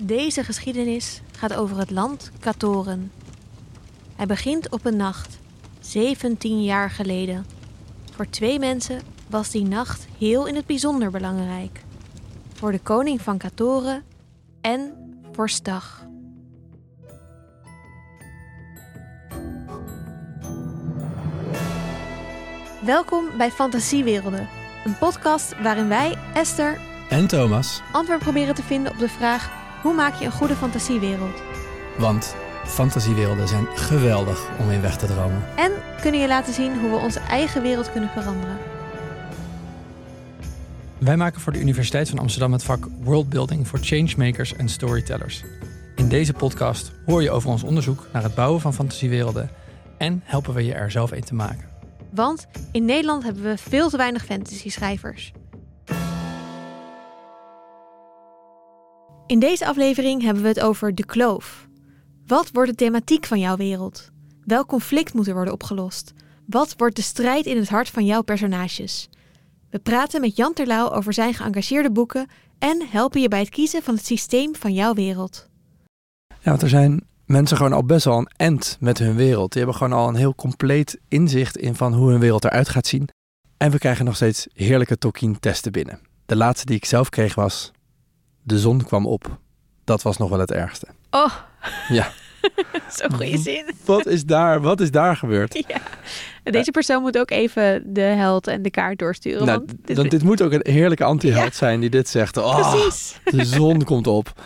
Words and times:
Deze 0.00 0.44
geschiedenis 0.44 1.20
gaat 1.36 1.54
over 1.54 1.78
het 1.78 1.90
land 1.90 2.30
Katoren. 2.38 3.12
Hij 4.16 4.26
begint 4.26 4.70
op 4.70 4.84
een 4.84 4.96
nacht, 4.96 5.38
17 5.80 6.62
jaar 6.62 6.90
geleden. 6.90 7.46
Voor 8.14 8.30
twee 8.30 8.58
mensen 8.58 9.00
was 9.28 9.50
die 9.50 9.64
nacht 9.64 10.06
heel 10.18 10.46
in 10.46 10.54
het 10.54 10.66
bijzonder 10.66 11.10
belangrijk. 11.10 11.82
Voor 12.54 12.72
de 12.72 12.80
koning 12.80 13.20
van 13.20 13.38
Katoren 13.38 14.04
en 14.60 14.92
voor 15.32 15.48
Stag. 15.50 16.06
Welkom 22.84 23.24
bij 23.36 23.50
Fantasiewerelden, 23.50 24.48
een 24.84 24.98
podcast 24.98 25.62
waarin 25.62 25.88
wij, 25.88 26.18
Esther, 26.34 26.80
En 27.08 27.26
Thomas. 27.26 27.82
antwoord 27.92 28.18
proberen 28.18 28.54
te 28.54 28.62
vinden 28.62 28.92
op 28.92 28.98
de 28.98 29.08
vraag: 29.08 29.57
hoe 29.82 29.94
maak 29.94 30.14
je 30.14 30.24
een 30.24 30.32
goede 30.32 30.54
fantasiewereld? 30.54 31.42
Want 31.98 32.34
fantasiewerelden 32.64 33.48
zijn 33.48 33.66
geweldig 33.74 34.48
om 34.58 34.70
in 34.70 34.80
weg 34.80 34.96
te 34.96 35.06
dromen. 35.06 35.44
En 35.56 35.72
kunnen 36.00 36.20
je 36.20 36.28
laten 36.28 36.52
zien 36.52 36.80
hoe 36.80 36.90
we 36.90 36.96
onze 36.96 37.20
eigen 37.20 37.62
wereld 37.62 37.92
kunnen 37.92 38.10
veranderen. 38.10 38.56
Wij 40.98 41.16
maken 41.16 41.40
voor 41.40 41.52
de 41.52 41.60
Universiteit 41.60 42.08
van 42.08 42.18
Amsterdam 42.18 42.52
het 42.52 42.64
vak 42.64 42.86
Worldbuilding 43.02 43.68
voor 43.68 43.78
changemakers 43.78 44.56
en 44.56 44.68
storytellers. 44.68 45.44
In 45.96 46.08
deze 46.08 46.32
podcast 46.32 46.92
hoor 47.06 47.22
je 47.22 47.30
over 47.30 47.50
ons 47.50 47.62
onderzoek 47.62 48.06
naar 48.12 48.22
het 48.22 48.34
bouwen 48.34 48.60
van 48.60 48.74
fantasiewerelden 48.74 49.50
en 49.98 50.22
helpen 50.24 50.54
we 50.54 50.64
je 50.64 50.74
er 50.74 50.90
zelf 50.90 51.10
een 51.10 51.24
te 51.24 51.34
maken. 51.34 51.68
Want 52.10 52.46
in 52.72 52.84
Nederland 52.84 53.22
hebben 53.22 53.42
we 53.42 53.56
veel 53.56 53.88
te 53.88 53.96
weinig 53.96 54.24
fantasy-schrijvers. 54.24 55.32
In 59.28 59.38
deze 59.38 59.66
aflevering 59.66 60.22
hebben 60.22 60.42
we 60.42 60.48
het 60.48 60.60
over 60.60 60.94
de 60.94 61.04
kloof. 61.04 61.68
Wat 62.26 62.50
wordt 62.52 62.70
de 62.70 62.76
thematiek 62.76 63.26
van 63.26 63.38
jouw 63.38 63.56
wereld? 63.56 64.10
Welk 64.44 64.68
conflict 64.68 65.14
moet 65.14 65.26
er 65.26 65.34
worden 65.34 65.52
opgelost? 65.52 66.12
Wat 66.46 66.74
wordt 66.76 66.96
de 66.96 67.02
strijd 67.02 67.46
in 67.46 67.56
het 67.56 67.68
hart 67.68 67.88
van 67.88 68.04
jouw 68.04 68.22
personages? 68.22 69.08
We 69.70 69.78
praten 69.78 70.20
met 70.20 70.36
Jan 70.36 70.52
Terlouw 70.52 70.90
over 70.90 71.12
zijn 71.12 71.34
geëngageerde 71.34 71.90
boeken 71.90 72.28
en 72.58 72.86
helpen 72.90 73.20
je 73.20 73.28
bij 73.28 73.38
het 73.38 73.48
kiezen 73.48 73.82
van 73.82 73.94
het 73.94 74.06
systeem 74.06 74.54
van 74.54 74.74
jouw 74.74 74.94
wereld. 74.94 75.48
Ja, 76.28 76.50
want 76.50 76.62
er 76.62 76.68
zijn 76.68 77.00
mensen 77.26 77.56
gewoon 77.56 77.72
al 77.72 77.84
best 77.84 78.04
wel 78.04 78.18
een 78.18 78.30
end 78.36 78.76
met 78.80 78.98
hun 78.98 79.16
wereld. 79.16 79.52
Die 79.52 79.62
hebben 79.62 79.78
gewoon 79.80 79.98
al 79.98 80.08
een 80.08 80.14
heel 80.14 80.34
compleet 80.34 81.00
inzicht 81.08 81.56
in 81.56 81.74
van 81.74 81.94
hoe 81.94 82.10
hun 82.10 82.20
wereld 82.20 82.44
eruit 82.44 82.68
gaat 82.68 82.86
zien. 82.86 83.08
En 83.56 83.70
we 83.70 83.78
krijgen 83.78 84.04
nog 84.04 84.16
steeds 84.16 84.46
heerlijke 84.52 84.98
Tolkien-testen 84.98 85.72
binnen. 85.72 86.00
De 86.26 86.36
laatste 86.36 86.66
die 86.66 86.76
ik 86.76 86.84
zelf 86.84 87.08
kreeg 87.08 87.34
was... 87.34 87.72
De 88.48 88.58
zon 88.58 88.84
kwam 88.84 89.06
op. 89.06 89.38
Dat 89.84 90.02
was 90.02 90.16
nog 90.16 90.30
wel 90.30 90.38
het 90.38 90.52
ergste. 90.52 90.86
Oh, 91.10 91.32
Ja, 91.88 92.10
zo'n 92.96 93.12
goede 93.12 93.38
zin. 93.38 93.70
wat 93.84 94.06
is 94.06 94.24
daar, 94.24 94.60
wat 94.60 94.80
is 94.80 94.90
daar 94.90 95.16
gebeurd? 95.16 95.64
Ja. 95.68 95.80
Deze 96.50 96.70
persoon 96.70 97.02
moet 97.02 97.18
ook 97.18 97.30
even 97.30 97.82
de 97.94 98.00
held 98.00 98.46
en 98.46 98.62
de 98.62 98.70
kaart 98.70 98.98
doorsturen. 98.98 99.46
Nou, 99.46 99.58
want 99.58 99.74
dit- 99.84 99.96
dan, 99.96 100.08
dit 100.08 100.22
moet 100.22 100.42
ook 100.42 100.52
een 100.52 100.72
heerlijke 100.72 101.04
anti-held 101.04 101.44
Ja. 101.44 101.50
zijn 101.58 101.80
die 101.80 101.90
dit 101.90 102.08
zegt. 102.08 102.36
Oh, 102.36 102.70
Precies. 102.72 103.20
de 103.24 103.44
zon 103.44 103.84
komt 103.84 104.06
op. 104.06 104.32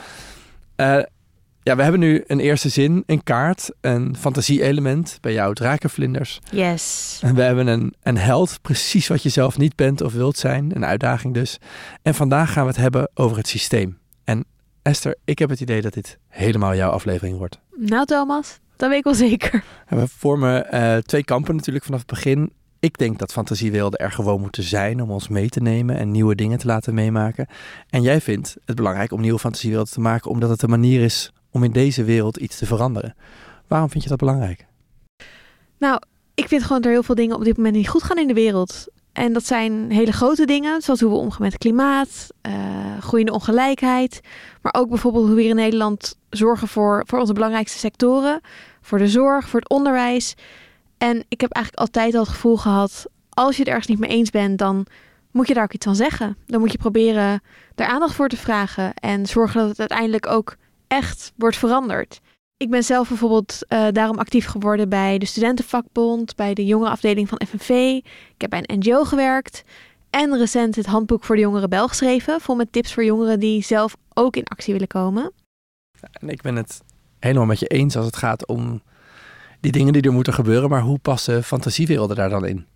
ja, 1.63 1.77
we 1.77 1.83
hebben 1.83 2.01
nu 2.01 2.25
een 2.27 2.41
eerste 2.41 2.69
zin, 2.69 3.03
een 3.07 3.23
kaart, 3.23 3.71
een 3.81 4.17
fantasie-element. 4.17 5.19
Bij 5.21 5.33
jou 5.33 5.55
drakenvlinders. 5.55 6.41
Yes. 6.51 7.19
En 7.23 7.35
we 7.35 7.43
hebben 7.43 7.67
een, 7.67 7.95
een 8.03 8.17
held, 8.17 8.59
precies 8.63 9.09
wat 9.09 9.23
je 9.23 9.29
zelf 9.29 9.59
niet 9.59 9.77
bent 9.77 10.01
of 10.01 10.13
wilt 10.13 10.37
zijn. 10.37 10.77
Een 10.77 10.85
uitdaging 10.85 11.35
dus. 11.35 11.59
En 12.03 12.15
vandaag 12.15 12.53
gaan 12.53 12.63
we 12.63 12.69
het 12.69 12.81
hebben 12.81 13.11
over 13.15 13.37
het 13.37 13.49
systeem. 13.49 13.99
En 14.25 14.45
Esther, 14.83 15.17
ik 15.25 15.39
heb 15.39 15.51
het 15.51 15.61
idee 15.61 15.83
dat 15.83 15.93
dit 15.93 16.19
helemaal 16.29 16.75
jouw 16.75 16.91
aflevering 16.91 17.39
wordt. 17.39 17.59
Nou, 17.77 18.05
Thomas, 18.05 18.59
dat 18.77 18.89
weet 18.89 18.99
ik 18.99 19.05
wel 19.05 19.15
zeker. 19.15 19.65
En 19.87 19.99
we 20.01 20.09
vormen 20.09 20.71
eh, 20.71 20.97
twee 20.97 21.25
kampen 21.25 21.57
natuurlijk 21.57 21.85
vanaf 21.85 22.01
het 22.01 22.09
begin. 22.09 22.53
Ik 22.81 22.99
denk 22.99 23.19
dat 23.19 23.33
fantasiewerelden 23.33 23.99
er 23.99 24.13
gewoon 24.13 24.41
moeten 24.41 24.63
zijn 24.63 25.03
om 25.03 25.11
ons 25.11 25.29
mee 25.29 25.49
te 25.49 25.61
nemen 25.61 25.97
en 25.97 26.11
nieuwe 26.11 26.35
dingen 26.35 26.59
te 26.59 26.67
laten 26.67 26.95
meemaken. 26.95 27.47
En 27.91 28.03
jij 28.03 28.21
vindt 28.21 28.57
het 28.65 28.77
belangrijk 28.77 29.13
om 29.13 29.21
nieuwe 29.21 29.39
fantasiewerelden 29.39 29.93
te 29.93 30.01
maken 30.01 30.31
omdat 30.31 30.51
het 30.51 30.63
een 30.63 30.71
manier 30.71 31.01
is 31.01 31.33
om 31.53 31.65
in 31.65 31.73
deze 31.73 32.05
wereld 32.05 32.37
iets 32.37 32.59
te 32.59 32.67
veranderen. 32.67 33.15
Waarom 33.67 33.91
vind 33.91 34.03
je 34.03 34.09
dat 34.09 34.19
belangrijk? 34.19 34.67
Nou, 35.79 36.01
ik 36.35 36.49
vind 36.49 36.63
gewoon 36.63 36.77
dat 36.77 36.87
er 36.87 36.93
heel 36.93 37.03
veel 37.03 37.15
dingen 37.15 37.37
op 37.37 37.45
dit 37.45 37.57
moment 37.57 37.75
niet 37.75 37.89
goed 37.89 38.03
gaan 38.03 38.19
in 38.19 38.27
de 38.27 38.35
wereld. 38.35 38.87
En 39.13 39.33
dat 39.33 39.47
zijn 39.47 39.91
hele 39.91 40.13
grote 40.13 40.45
dingen, 40.45 40.83
zoals 40.83 41.01
hoe 41.01 41.11
we 41.11 41.17
omgaan 41.17 41.43
met 41.43 41.59
klimaat, 41.59 42.29
eh, 42.41 42.53
groeiende 43.01 43.33
ongelijkheid. 43.33 44.21
Maar 44.63 44.75
ook 44.77 44.89
bijvoorbeeld 44.89 45.27
hoe 45.27 45.35
we 45.35 45.41
hier 45.41 45.51
in 45.51 45.57
Nederland 45.57 46.19
zorgen 46.31 46.69
voor, 46.69 47.03
voor 47.07 47.19
onze 47.19 47.33
belangrijkste 47.33 47.79
sectoren. 47.79 48.41
Voor 48.81 48.99
de 48.99 49.09
zorg, 49.09 49.49
voor 49.49 49.61
het 49.61 49.69
onderwijs. 49.69 50.35
En 50.99 51.25
ik 51.29 51.41
heb 51.41 51.53
eigenlijk 51.53 51.87
altijd 51.87 52.15
al 52.15 52.21
het 52.21 52.31
gevoel 52.31 52.57
gehad, 52.57 53.07
als 53.29 53.57
je 53.57 53.63
het 53.63 53.71
ergens 53.71 53.87
niet 53.87 53.99
mee 53.99 54.11
eens 54.11 54.31
bent, 54.31 54.59
dan 54.59 54.87
moet 55.31 55.49
je 55.49 55.55
daar 55.55 55.65
ook 55.65 55.73
iets 55.73 55.87
van 55.87 55.97
zeggen. 55.97 56.37
Dan 56.47 56.61
moet 56.61 56.73
je 56.73 56.79
proberen 56.79 57.43
daar 57.75 57.89
aandacht 57.89 58.15
voor 58.15 58.29
te 58.29 58.37
vragen 58.37 58.95
en 58.95 59.27
zorgen 59.27 59.61
dat 59.61 59.69
het 59.69 59.79
uiteindelijk 59.79 60.27
ook 60.27 60.57
echt 60.93 61.33
wordt 61.37 61.57
veranderd. 61.57 62.21
Ik 62.57 62.71
ben 62.71 62.83
zelf 62.85 63.09
bijvoorbeeld 63.09 63.59
eh, 63.69 63.87
daarom 63.93 64.19
actief 64.19 64.47
geworden 64.47 64.89
bij 64.89 65.19
de 65.19 65.27
Studentenvakbond, 65.27 66.37
bij 66.37 66.55
de 66.55 66.67
jongerenafdeling 66.67 67.29
van 67.29 67.41
FNV. 67.49 67.69
Ik 68.35 68.41
heb 68.41 68.51
bij 68.51 68.65
een 68.67 68.79
NGO 68.79 69.05
gewerkt 69.05 69.65
en 70.11 70.39
recent 70.39 70.77
het 70.77 70.87
handboek 70.87 71.25
voor 71.25 71.37
de 71.37 71.43
jongeren 71.43 71.71
Bel 71.71 71.89
geschreven, 71.89 72.41
vol 72.41 72.55
met 72.55 72.73
tips 72.73 72.95
voor 72.95 73.05
jongeren 73.05 73.41
die 73.41 73.63
zelf 73.63 73.97
ook 74.15 74.37
in 74.37 74.45
actie 74.45 74.73
willen 74.73 74.89
komen. 74.89 75.33
En 76.13 76.29
ik 76.29 76.43
ben 76.43 76.57
het 76.57 76.83
helemaal 77.19 77.47
met 77.47 77.59
je 77.59 77.67
eens 77.67 77.97
als 77.97 78.07
het 78.07 78.17
gaat 78.17 78.47
om 78.47 78.83
die 79.61 79.73
dingen 79.73 79.93
die 79.93 80.03
er 80.03 80.13
moeten 80.13 80.35
gebeuren. 80.35 80.71
Maar 80.71 80.83
hoe 80.83 80.99
passen 80.99 81.45
fantasiewerelden 81.45 82.17
daar 82.17 82.31
dan 82.31 82.47
in? 82.47 82.67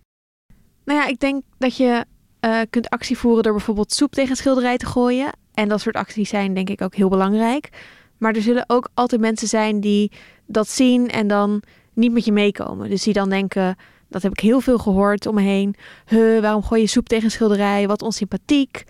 Nou 0.85 0.99
ja, 0.99 1.07
ik 1.07 1.19
denk 1.19 1.43
dat 1.57 1.77
je 1.77 2.05
eh, 2.39 2.59
kunt 2.69 2.89
actie 2.89 3.17
voeren 3.17 3.43
door 3.43 3.53
bijvoorbeeld 3.53 3.93
soep 3.93 4.11
tegen 4.11 4.35
schilderij 4.35 4.77
te 4.77 4.85
gooien. 4.85 5.31
En 5.53 5.67
dat 5.67 5.81
soort 5.81 5.95
acties 5.95 6.29
zijn 6.29 6.53
denk 6.53 6.69
ik 6.69 6.81
ook 6.81 6.95
heel 6.95 7.09
belangrijk. 7.09 7.69
Maar 8.17 8.33
er 8.35 8.41
zullen 8.41 8.63
ook 8.67 8.89
altijd 8.93 9.21
mensen 9.21 9.47
zijn 9.47 9.79
die 9.79 10.11
dat 10.45 10.69
zien 10.69 11.09
en 11.09 11.27
dan 11.27 11.61
niet 11.93 12.11
met 12.11 12.25
je 12.25 12.31
meekomen. 12.31 12.89
Dus 12.89 13.03
die 13.03 13.13
dan 13.13 13.29
denken, 13.29 13.75
dat 14.09 14.21
heb 14.21 14.31
ik 14.31 14.39
heel 14.39 14.61
veel 14.61 14.77
gehoord 14.77 15.25
om 15.25 15.35
me 15.35 15.41
heen. 15.41 15.75
Huh, 16.07 16.41
waarom 16.41 16.63
gooi 16.63 16.81
je 16.81 16.87
soep 16.87 17.07
tegen 17.09 17.25
een 17.25 17.31
schilderij? 17.31 17.87
Wat 17.87 18.01
onsympathiek. 18.01 18.83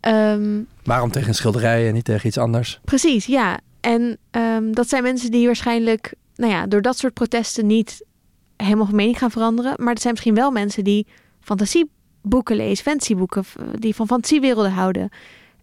Ehm, 0.00 0.60
Waarom 0.84 1.10
tegen 1.10 1.28
een 1.28 1.34
schilderij 1.34 1.86
en 1.88 1.94
niet 1.94 2.04
tegen 2.04 2.26
iets 2.26 2.38
anders? 2.38 2.80
Precies, 2.84 3.26
ja. 3.26 3.58
En 3.80 4.18
ehm, 4.30 4.72
dat 4.72 4.88
zijn 4.88 5.02
mensen 5.02 5.30
die 5.30 5.46
waarschijnlijk, 5.46 6.14
nou 6.34 6.52
ja, 6.52 6.66
door 6.66 6.82
dat 6.82 6.98
soort 6.98 7.14
protesten 7.14 7.66
niet 7.66 8.04
helemaal 8.56 8.86
van 8.86 8.94
mening 8.94 9.18
gaan 9.18 9.30
veranderen. 9.30 9.74
Maar 9.76 9.94
er 9.94 10.00
zijn 10.00 10.12
misschien 10.12 10.34
wel 10.34 10.50
mensen 10.50 10.84
die 10.84 11.06
fantasieboeken 11.40 12.56
lezen, 12.56 12.84
fantasyboeken, 12.84 13.44
f- 13.44 13.56
die 13.78 13.94
van 13.94 14.06
fantasiewerelden 14.06 14.72
houden. 14.72 15.08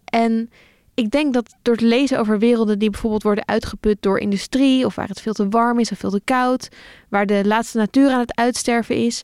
En 0.04 0.50
ik 0.98 1.10
denk 1.10 1.34
dat 1.34 1.54
door 1.62 1.76
te 1.76 1.86
lezen 1.86 2.18
over 2.18 2.38
werelden 2.38 2.78
die 2.78 2.90
bijvoorbeeld 2.90 3.22
worden 3.22 3.48
uitgeput 3.48 3.96
door 4.00 4.18
industrie, 4.18 4.84
of 4.84 4.94
waar 4.94 5.08
het 5.08 5.20
veel 5.20 5.32
te 5.32 5.48
warm 5.48 5.78
is 5.78 5.92
of 5.92 5.98
veel 5.98 6.10
te 6.10 6.20
koud, 6.24 6.68
waar 7.08 7.26
de 7.26 7.42
laatste 7.44 7.78
natuur 7.78 8.10
aan 8.10 8.20
het 8.20 8.36
uitsterven 8.36 8.96
is, 8.96 9.22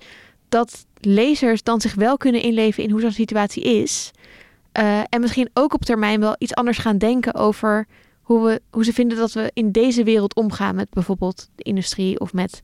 dat 0.49 0.87
lezers 1.01 1.63
dan 1.63 1.81
zich 1.81 1.95
wel 1.95 2.17
kunnen 2.17 2.43
inleven 2.43 2.83
in 2.83 2.91
hoe 2.91 3.01
zo'n 3.01 3.13
situatie 3.13 3.63
is. 3.63 4.11
Eh, 4.73 5.01
en 5.09 5.21
misschien 5.21 5.51
ook 5.53 5.75
op 5.75 5.85
termijn 5.85 6.21
wel 6.21 6.37
iets 6.39 6.55
anders 6.55 6.79
gaan 6.79 6.99
denken 6.99 7.35
over 7.35 7.87
hoe, 8.23 8.45
we, 8.45 8.61
hoe 8.71 8.85
ze 8.85 8.93
vinden 8.93 9.19
dat 9.19 9.33
we 9.33 9.51
in 9.55 9.73
deze 9.73 10.05
wereld 10.05 10.35
omgaan 10.35 10.75
met 10.75 10.91
bijvoorbeeld 10.91 11.49
de 11.55 11.63
industrie 11.63 12.21
of 12.21 12.33
met, 12.33 12.63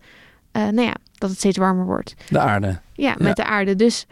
eh, 0.53 0.62
nou 0.62 0.87
ja, 0.87 0.94
dat 1.15 1.31
het 1.31 1.38
steeds 1.38 1.59
warmer 1.59 1.84
wordt. 1.84 2.15
De 2.28 2.38
aarde. 2.38 2.81
Ja, 2.92 3.15
met 3.19 3.37
de 3.37 3.44
aarde. 3.44 3.77
Dus 3.77 4.06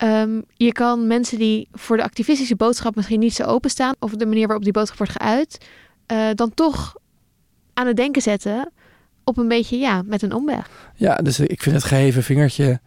ehm, 0.00 0.40
je 0.54 0.72
kan 0.72 1.06
mensen 1.06 1.38
die 1.38 1.68
voor 1.72 1.96
de 1.96 2.02
activistische 2.02 2.56
boodschap 2.56 2.94
misschien 2.94 3.20
niet 3.20 3.34
zo 3.34 3.42
openstaan, 3.42 3.94
of 3.98 4.10
de 4.10 4.26
manier 4.26 4.46
waarop 4.46 4.64
die 4.64 4.72
boodschap 4.72 4.98
wordt 4.98 5.22
geuit, 5.22 5.66
eh, 6.06 6.28
dan 6.34 6.54
toch 6.54 6.94
aan 7.74 7.86
het 7.86 7.96
denken 7.96 8.22
zetten 8.22 8.72
op 9.24 9.38
een 9.38 9.48
beetje, 9.48 9.76
ja, 9.76 10.02
met 10.02 10.22
een 10.22 10.32
omweg. 10.32 10.90
Ja, 10.94 11.16
dus 11.16 11.40
ik 11.40 11.62
vind 11.62 11.74
het 11.74 11.84
geheven 11.84 12.22
vingertje, 12.22 12.80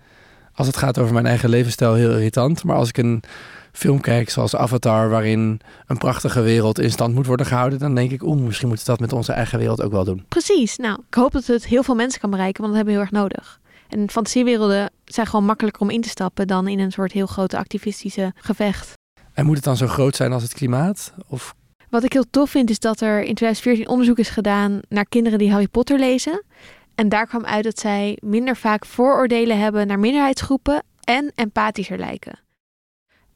als 0.54 0.68
het 0.68 0.78
gaat 0.78 0.98
over 1.00 1.14
mijn 1.14 1.26
eigen 1.26 1.50
levensstijl, 1.50 1.94
heel 1.94 2.12
irritant. 2.12 2.64
Maar 2.64 2.76
als 2.76 2.90
ik 2.90 2.98
een 2.98 3.24
film 3.72 4.02
kijk 4.02 4.30
zoals 4.30 4.56
Avatar, 4.56 5.10
waarin 5.10 5.60
een 5.88 5.98
prachtige 5.98 6.42
wereld 6.42 6.80
in 6.80 6.92
stand 6.92 7.14
moet 7.14 7.26
worden 7.26 7.46
gehouden, 7.46 7.80
dan 7.80 7.96
denk 7.96 8.12
ik, 8.12 8.24
oeh, 8.24 8.42
misschien 8.42 8.68
moeten 8.68 8.86
we 8.86 8.92
dat 8.92 9.02
met 9.02 9.14
onze 9.14 9.32
eigen 9.32 9.60
wereld 9.60 9.82
ook 9.82 9.92
wel 9.92 10.04
doen. 10.04 10.26
Precies. 10.28 10.78
Nou, 10.78 11.00
ik 11.08 11.14
hoop 11.14 11.32
dat 11.32 11.46
het 11.46 11.66
heel 11.66 11.84
veel 11.84 11.96
mensen 11.96 12.22
kan 12.22 12.30
bereiken, 12.30 12.62
want 12.62 12.76
dat 12.76 12.86
hebben 12.86 13.02
we 13.02 13.10
heel 13.10 13.20
erg 13.20 13.22
nodig. 13.22 13.60
En 13.90 14.10
fantasiewerelden 14.10 14.90
zijn 15.14 15.28
gewoon 15.28 15.46
makkelijker 15.46 15.82
om 15.82 15.90
in 15.90 16.02
te 16.02 16.10
stappen 16.10 16.48
dan 16.48 16.68
in 16.68 16.80
een 16.80 16.92
soort 16.92 17.12
heel 17.12 17.26
grote 17.26 17.58
activistische 17.58 18.34
gevecht. 18.36 18.94
En 19.34 19.46
moet 19.46 19.56
het 19.56 19.64
dan 19.64 19.78
zo 19.78 19.88
groot 19.88 20.16
zijn 20.16 20.34
als 20.34 20.44
het 20.44 20.54
klimaat? 20.54 21.14
Of 21.28 21.56
Wat 21.90 22.04
ik 22.04 22.14
heel 22.14 22.30
tof 22.30 22.50
vind 22.50 22.70
is 22.70 22.80
dat 22.80 23.02
er 23.02 23.18
in 23.18 23.36
2014 23.36 23.88
onderzoek 23.88 24.18
is 24.18 24.30
gedaan 24.30 24.80
naar 24.90 25.06
kinderen 25.06 25.40
die 25.40 25.52
Harry 25.52 25.68
Potter 25.68 26.00
lezen. 26.00 26.44
En 26.96 27.10
daar 27.10 27.28
kwam 27.28 27.46
uit 27.46 27.64
dat 27.64 27.80
zij 27.80 28.18
minder 28.22 28.58
vaak 28.58 28.86
vooroordelen 28.86 29.60
hebben 29.60 29.88
naar 29.88 30.00
minderheidsgroepen 30.00 30.84
en 31.04 31.32
empathischer 31.36 31.98
lijken. 31.98 32.40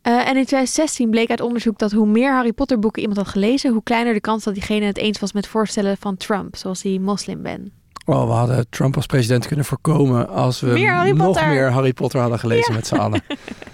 Uh, 0.07 0.13
en 0.13 0.37
in 0.37 0.45
2016 0.45 1.09
bleek 1.09 1.29
uit 1.29 1.41
onderzoek 1.41 1.77
dat 1.77 1.91
hoe 1.91 2.07
meer 2.07 2.33
Harry 2.33 2.53
Potter 2.53 2.79
boeken 2.79 3.01
iemand 3.01 3.19
had 3.19 3.27
gelezen, 3.27 3.71
hoe 3.71 3.83
kleiner 3.83 4.13
de 4.13 4.21
kans 4.21 4.43
dat 4.43 4.53
diegene 4.53 4.85
het 4.85 4.97
eens 4.97 5.19
was 5.19 5.33
met 5.33 5.47
voorstellen 5.47 5.97
van 5.97 6.17
Trump, 6.17 6.55
zoals 6.55 6.81
die 6.81 6.99
moslim 6.99 7.41
ben. 7.41 7.76
Oh, 8.09 8.25
we 8.27 8.31
hadden 8.33 8.69
Trump 8.69 8.95
als 8.95 9.05
president 9.05 9.47
kunnen 9.47 9.65
voorkomen 9.65 10.29
als 10.29 10.59
we 10.59 10.67
Meer 10.67 11.15
nog 11.15 11.47
meer 11.47 11.71
Harry 11.71 11.93
Potter 11.93 12.19
hadden 12.19 12.39
gelezen 12.39 12.71
Ja. 12.71 12.77
met 12.77 12.87
z'n 12.87 12.95
allen. 12.95 13.21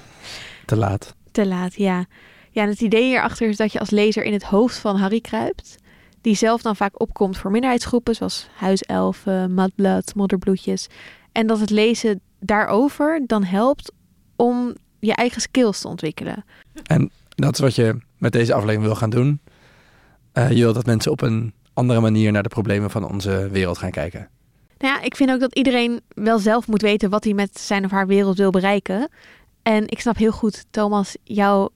Te 0.65 0.75
laat. 0.75 1.15
Te 1.31 1.45
laat, 1.47 1.73
ja. 1.75 2.05
Ja, 2.51 2.61
en 2.63 2.69
het 2.69 2.81
idee 2.81 3.03
hierachter 3.03 3.49
is 3.49 3.57
dat 3.57 3.71
je 3.71 3.79
als 3.79 3.89
lezer 3.89 4.23
in 4.23 4.33
het 4.33 4.43
hoofd 4.43 4.77
van 4.77 4.95
Harry 4.97 5.21
kruipt. 5.21 5.75
Die 6.21 6.35
zelf 6.35 6.61
dan 6.61 6.75
vaak 6.75 7.01
opkomt 7.01 7.37
voor 7.37 7.51
minderheidsgroepen, 7.51 8.15
zoals 8.15 8.47
huiselfen, 8.55 9.53
mudblood, 9.53 10.15
modderbloedjes. 10.15 10.87
En 11.31 11.47
dat 11.47 11.59
het 11.59 11.69
lezen 11.69 12.21
daarover 12.39 13.23
dan 13.27 13.43
helpt 13.43 13.91
om 14.35 14.75
je 14.99 15.13
eigen 15.15 15.41
skills 15.41 15.79
te 15.81 15.87
ontwikkelen. 15.87 16.45
Dat 17.35 17.53
is 17.53 17.59
wat 17.59 17.75
je 17.75 17.97
met 18.17 18.31
deze 18.31 18.53
aflevering 18.53 18.83
wil 18.83 18.95
gaan 18.95 19.09
doen. 19.09 19.39
Eh, 20.31 20.49
je 20.51 20.61
wil 20.63 20.73
dat 20.73 20.85
mensen 20.85 21.11
op 21.11 21.21
een 21.21 21.53
andere 21.73 21.99
manier 21.99 22.31
naar 22.31 22.43
de 22.43 22.49
problemen 22.49 22.91
van 22.91 23.09
onze 23.09 23.49
wereld 23.51 23.77
gaan 23.77 23.91
kijken. 23.91 24.29
Nou 24.77 24.95
ja, 24.95 25.01
ik 25.01 25.15
vind 25.15 25.31
ook 25.31 25.39
dat 25.39 25.55
iedereen 25.55 26.01
wel 26.07 26.39
zelf 26.39 26.67
moet 26.67 26.81
weten 26.81 27.09
wat 27.09 27.23
hij 27.23 27.33
met 27.33 27.59
zijn 27.59 27.85
of 27.85 27.91
haar 27.91 28.07
wereld 28.07 28.37
wil 28.37 28.51
bereiken. 28.51 29.09
En 29.61 29.87
ik 29.87 29.99
snap 29.99 30.17
heel 30.17 30.31
goed, 30.31 30.65
Thomas, 30.69 31.15
jouw 31.23 31.69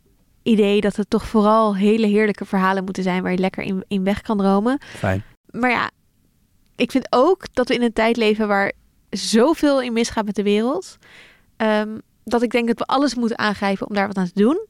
idee 0.44 0.81
dat 0.81 0.95
het 0.95 1.09
toch 1.09 1.25
vooral 1.25 1.75
hele 1.75 2.07
heerlijke 2.07 2.45
verhalen 2.45 2.83
moeten 2.83 3.03
zijn 3.03 3.21
waar 3.21 3.31
je 3.31 3.38
lekker 3.38 3.63
in, 3.63 3.83
in 3.88 4.03
weg 4.03 4.21
kan 4.21 4.38
dromen. 4.38 4.81
Fijn. 4.85 5.23
Maar 5.51 5.69
ja, 5.69 5.91
ik 6.75 6.91
vind 6.91 7.07
ook 7.09 7.45
dat 7.53 7.67
we 7.67 7.73
in 7.73 7.81
een 7.81 7.94
tijd 7.94 8.17
leven 8.17 8.47
waar 8.47 8.71
zoveel 9.09 9.81
in 9.81 9.94
misgaat 9.94 10.25
met 10.25 10.35
de 10.35 10.44
wereld. 10.44 10.97
ehm, 11.57 11.97
dat 12.23 12.41
ik 12.41 12.51
denk 12.51 12.67
dat 12.67 12.77
we 12.79 12.85
alles 12.85 13.15
moeten 13.15 13.38
aangrijpen 13.38 13.88
om 13.88 13.95
daar 13.95 14.07
wat 14.07 14.17
aan 14.17 14.31
te 14.33 14.41
doen. 14.41 14.65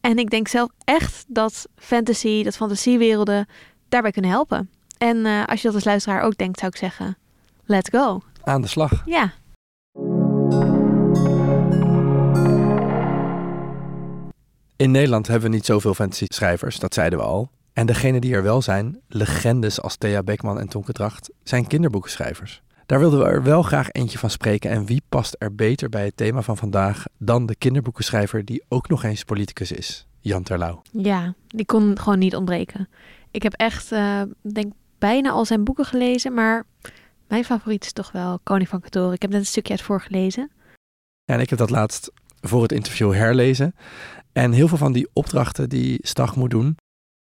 En 0.00 0.18
ik 0.18 0.30
denk 0.30 0.48
zelf 0.48 0.70
echt 0.84 1.24
dat 1.28 1.66
fantasy, 1.76 2.42
dat 2.42 2.56
fantasiewerelden 2.56 3.46
daarbij 3.88 4.10
kunnen 4.10 4.30
helpen. 4.30 4.70
En 4.98 5.26
eh, 5.26 5.44
als 5.46 5.60
je 5.60 5.66
dat 5.66 5.74
als 5.74 5.84
luisteraar 5.84 6.22
ook 6.22 6.36
denkt, 6.36 6.58
zou 6.58 6.70
ik 6.70 6.78
zeggen, 6.78 7.16
let's 7.64 7.88
go. 7.90 8.20
Aan 8.44 8.60
de 8.60 8.68
slag. 8.68 9.02
Ja, 9.06 9.32
In 14.78 14.90
Nederland 14.90 15.26
hebben 15.26 15.50
we 15.50 15.56
niet 15.56 15.64
zoveel 15.64 15.94
fantasy 15.94 16.24
schrijvers, 16.28 16.78
dat 16.78 16.94
zeiden 16.94 17.18
we 17.18 17.24
al. 17.24 17.50
En 17.72 17.86
degene 17.86 18.20
die 18.20 18.34
er 18.34 18.42
wel 18.42 18.62
zijn, 18.62 19.00
legendes 19.08 19.80
als 19.80 19.96
Thea 19.96 20.22
Beckman 20.22 20.60
en 20.60 20.68
Tonke 20.68 20.92
Dracht, 20.92 21.30
zijn 21.42 21.66
kinderboekenschrijvers. 21.66 22.62
Daar 22.86 22.98
wilden 22.98 23.18
we 23.18 23.24
er 23.24 23.42
wel 23.42 23.62
graag 23.62 23.90
eentje 23.92 24.18
van 24.18 24.30
spreken. 24.30 24.70
En 24.70 24.86
wie 24.86 25.02
past 25.08 25.36
er 25.38 25.54
beter 25.54 25.88
bij 25.88 26.04
het 26.04 26.16
thema 26.16 26.42
van 26.42 26.56
vandaag 26.56 27.04
dan 27.16 27.46
de 27.46 27.54
kinderboekenschrijver 27.54 28.44
die 28.44 28.64
ook 28.68 28.88
nog 28.88 29.04
eens 29.04 29.24
politicus 29.24 29.72
is, 29.72 30.06
Jan 30.20 30.42
Terlouw. 30.42 30.82
ja, 30.92 31.34
die 31.48 31.66
kon 31.66 31.98
gewoon 31.98 32.18
niet 32.18 32.36
ontbreken. 32.36 32.88
Ik 33.30 33.42
heb 33.42 33.52
echt, 33.52 33.92
eh, 33.92 34.22
denk 34.52 34.72
bijna 34.98 35.30
al 35.30 35.44
zijn 35.44 35.64
boeken 35.64 35.84
gelezen, 35.84 36.34
maar 36.34 36.64
mijn 37.28 37.44
favoriet 37.44 37.84
is 37.84 37.92
toch 37.92 38.12
wel 38.12 38.38
Koning 38.42 38.68
van 38.68 38.80
Katoren. 38.80 39.12
Ik 39.12 39.22
heb 39.22 39.30
net 39.30 39.40
een 39.40 39.46
stukje 39.46 39.72
uit 39.72 39.82
voorgelezen. 39.82 40.50
En 41.24 41.40
ik 41.40 41.50
heb 41.50 41.58
dat 41.58 41.70
laatst 41.70 42.10
voor 42.40 42.62
het 42.62 42.72
interview 42.72 43.12
herlezen. 43.12 43.74
En 44.32 44.52
heel 44.52 44.68
veel 44.68 44.78
van 44.78 44.92
die 44.92 45.08
opdrachten 45.12 45.68
die 45.68 45.98
Stag 46.00 46.36
moet 46.36 46.50
doen, 46.50 46.76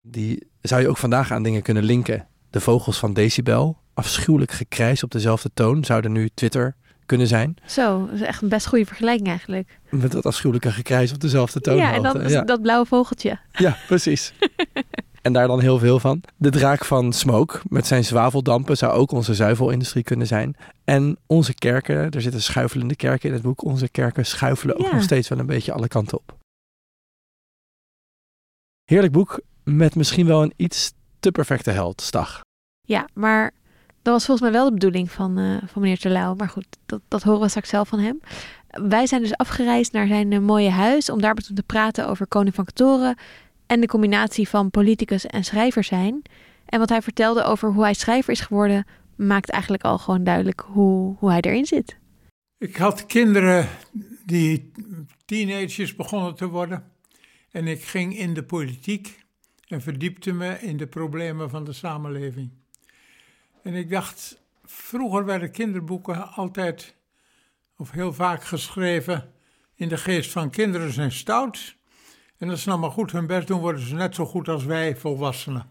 die 0.01 0.47
zou 0.61 0.81
je 0.81 0.89
ook 0.89 0.97
vandaag 0.97 1.31
aan 1.31 1.43
dingen 1.43 1.61
kunnen 1.61 1.83
linken. 1.83 2.27
De 2.49 2.59
vogels 2.59 2.99
van 2.99 3.13
Decibel, 3.13 3.77
afschuwelijk 3.93 4.51
gekrijs 4.51 5.03
op 5.03 5.11
dezelfde 5.11 5.49
toon, 5.53 5.83
zouden 5.83 6.11
nu 6.11 6.29
Twitter 6.33 6.75
kunnen 7.05 7.27
zijn. 7.27 7.55
Zo, 7.65 8.05
dat 8.05 8.15
is 8.15 8.21
echt 8.21 8.41
een 8.41 8.49
best 8.49 8.67
goede 8.67 8.85
vergelijking 8.85 9.27
eigenlijk. 9.27 9.79
Met 9.89 10.11
dat 10.11 10.25
afschuwelijke 10.25 10.71
gekrijs 10.71 11.13
op 11.13 11.19
dezelfde 11.19 11.61
toon. 11.61 11.75
ja, 11.75 11.93
en 11.93 12.01
dan 12.01 12.29
ja. 12.29 12.41
dat 12.41 12.61
blauwe 12.61 12.85
vogeltje. 12.85 13.39
ja, 13.51 13.77
precies. 13.87 14.33
en 15.21 15.33
daar 15.33 15.47
dan 15.47 15.59
heel 15.59 15.79
veel 15.79 15.99
van. 15.99 16.21
De 16.37 16.49
draak 16.49 16.85
van 16.85 17.13
Smoke 17.13 17.59
met 17.69 17.87
zijn 17.87 18.03
zwaveldampen 18.05 18.77
zou 18.77 18.93
ook 18.93 19.11
onze 19.11 19.33
zuivelindustrie 19.33 20.03
kunnen 20.03 20.27
zijn. 20.27 20.55
En 20.83 21.17
onze 21.27 21.53
kerken, 21.53 22.11
er 22.11 22.21
zitten 22.21 22.41
schuifelende 22.41 22.95
kerken 22.95 23.27
in 23.29 23.33
het 23.33 23.43
boek. 23.43 23.63
Onze 23.63 23.89
kerken 23.89 24.25
schuifelen 24.25 24.75
ook 24.79 24.85
Ja. 24.85 24.93
nog 24.93 25.03
steeds 25.03 25.27
wel 25.27 25.39
een 25.39 25.45
beetje 25.45 25.73
alle 25.73 25.87
kanten 25.87 26.17
op. 26.17 26.37
Heerlijk 28.83 29.13
boek 29.13 29.39
met 29.63 29.95
misschien 29.95 30.25
wel 30.25 30.41
een 30.43 30.53
iets 30.55 30.91
te 31.19 31.31
perfecte 31.31 31.71
held, 31.71 32.01
Stag. 32.01 32.41
Ja, 32.87 33.07
maar 33.13 33.51
dat 34.01 34.13
was 34.13 34.25
volgens 34.25 34.49
mij 34.49 34.59
wel 34.59 34.65
de 34.67 34.73
bedoeling 34.73 35.11
van, 35.11 35.37
eh, 35.37 35.57
van 35.65 35.81
meneer 35.81 35.99
Terlouw. 35.99 36.35
Maar 36.35 36.49
goed, 36.49 36.67
dat, 36.85 37.01
dat 37.07 37.23
horen 37.23 37.41
we 37.41 37.47
straks 37.49 37.69
zelf 37.69 37.87
van 37.87 37.99
hem. 37.99 38.19
Wij 38.69 39.07
zijn 39.07 39.21
dus 39.21 39.35
afgereisd 39.37 39.91
naar 39.91 40.07
zijn 40.07 40.31
eh, 40.33 40.39
mooie 40.39 40.69
huis 40.69 41.09
om 41.09 41.21
daar 41.21 41.33
met 41.33 41.45
hem 41.47 41.55
te 41.55 41.63
praten 41.63 42.07
over 42.07 42.27
Koning 42.27 42.55
van 42.55 42.65
Katoren 42.65 43.15
en 43.69 43.81
de 43.81 43.87
combinatie 43.87 44.49
van 44.49 44.71
politicus 44.71 45.25
en 45.25 45.43
schrijver 45.43 45.83
zijn. 45.83 46.21
En 46.65 46.79
wat 46.79 46.89
hij 46.89 47.01
vertelde 47.01 47.43
over 47.43 47.71
hoe 47.71 47.83
hij 47.83 47.93
schrijver 47.93 48.33
is 48.33 48.39
geworden, 48.39 48.85
maakt 49.15 49.49
eigenlijk 49.49 49.83
al 49.83 49.97
gewoon 49.97 50.23
duidelijk 50.23 50.63
hoe, 50.65 51.15
hoe 51.19 51.29
hij 51.29 51.41
erin 51.41 51.65
zit. 51.65 51.97
Ik 52.57 52.75
had 52.75 53.05
kinderen 53.05 53.67
die 54.25 54.71
teenagers 55.25 55.95
begonnen 55.95 56.35
te 56.35 56.47
worden. 56.47 56.91
En 57.51 57.67
ik 57.67 57.83
ging 57.83 58.17
in 58.17 58.33
de 58.33 58.43
politiek 58.43 59.25
en 59.67 59.81
verdiepte 59.81 60.33
me 60.33 60.59
in 60.61 60.77
de 60.77 60.87
problemen 60.87 61.49
van 61.49 61.63
de 61.63 61.73
samenleving. 61.73 62.49
En 63.63 63.73
ik 63.73 63.89
dacht, 63.89 64.41
vroeger 64.63 65.25
werden 65.25 65.51
kinderboeken 65.51 66.31
altijd 66.31 66.95
of 67.77 67.91
heel 67.91 68.13
vaak 68.13 68.43
geschreven 68.43 69.33
in 69.75 69.87
de 69.87 69.97
geest 69.97 70.31
van 70.31 70.49
kinderen 70.49 70.93
zijn 70.93 71.11
stout. 71.11 71.77
En 72.39 72.49
als 72.49 72.61
ze 72.61 72.67
nou 72.67 72.79
maar 72.81 72.91
goed 72.91 73.11
hun 73.11 73.27
best 73.27 73.47
doen, 73.47 73.59
worden 73.59 73.81
ze 73.81 73.95
net 73.95 74.15
zo 74.15 74.25
goed 74.25 74.47
als 74.47 74.65
wij 74.65 74.95
volwassenen. 74.95 75.65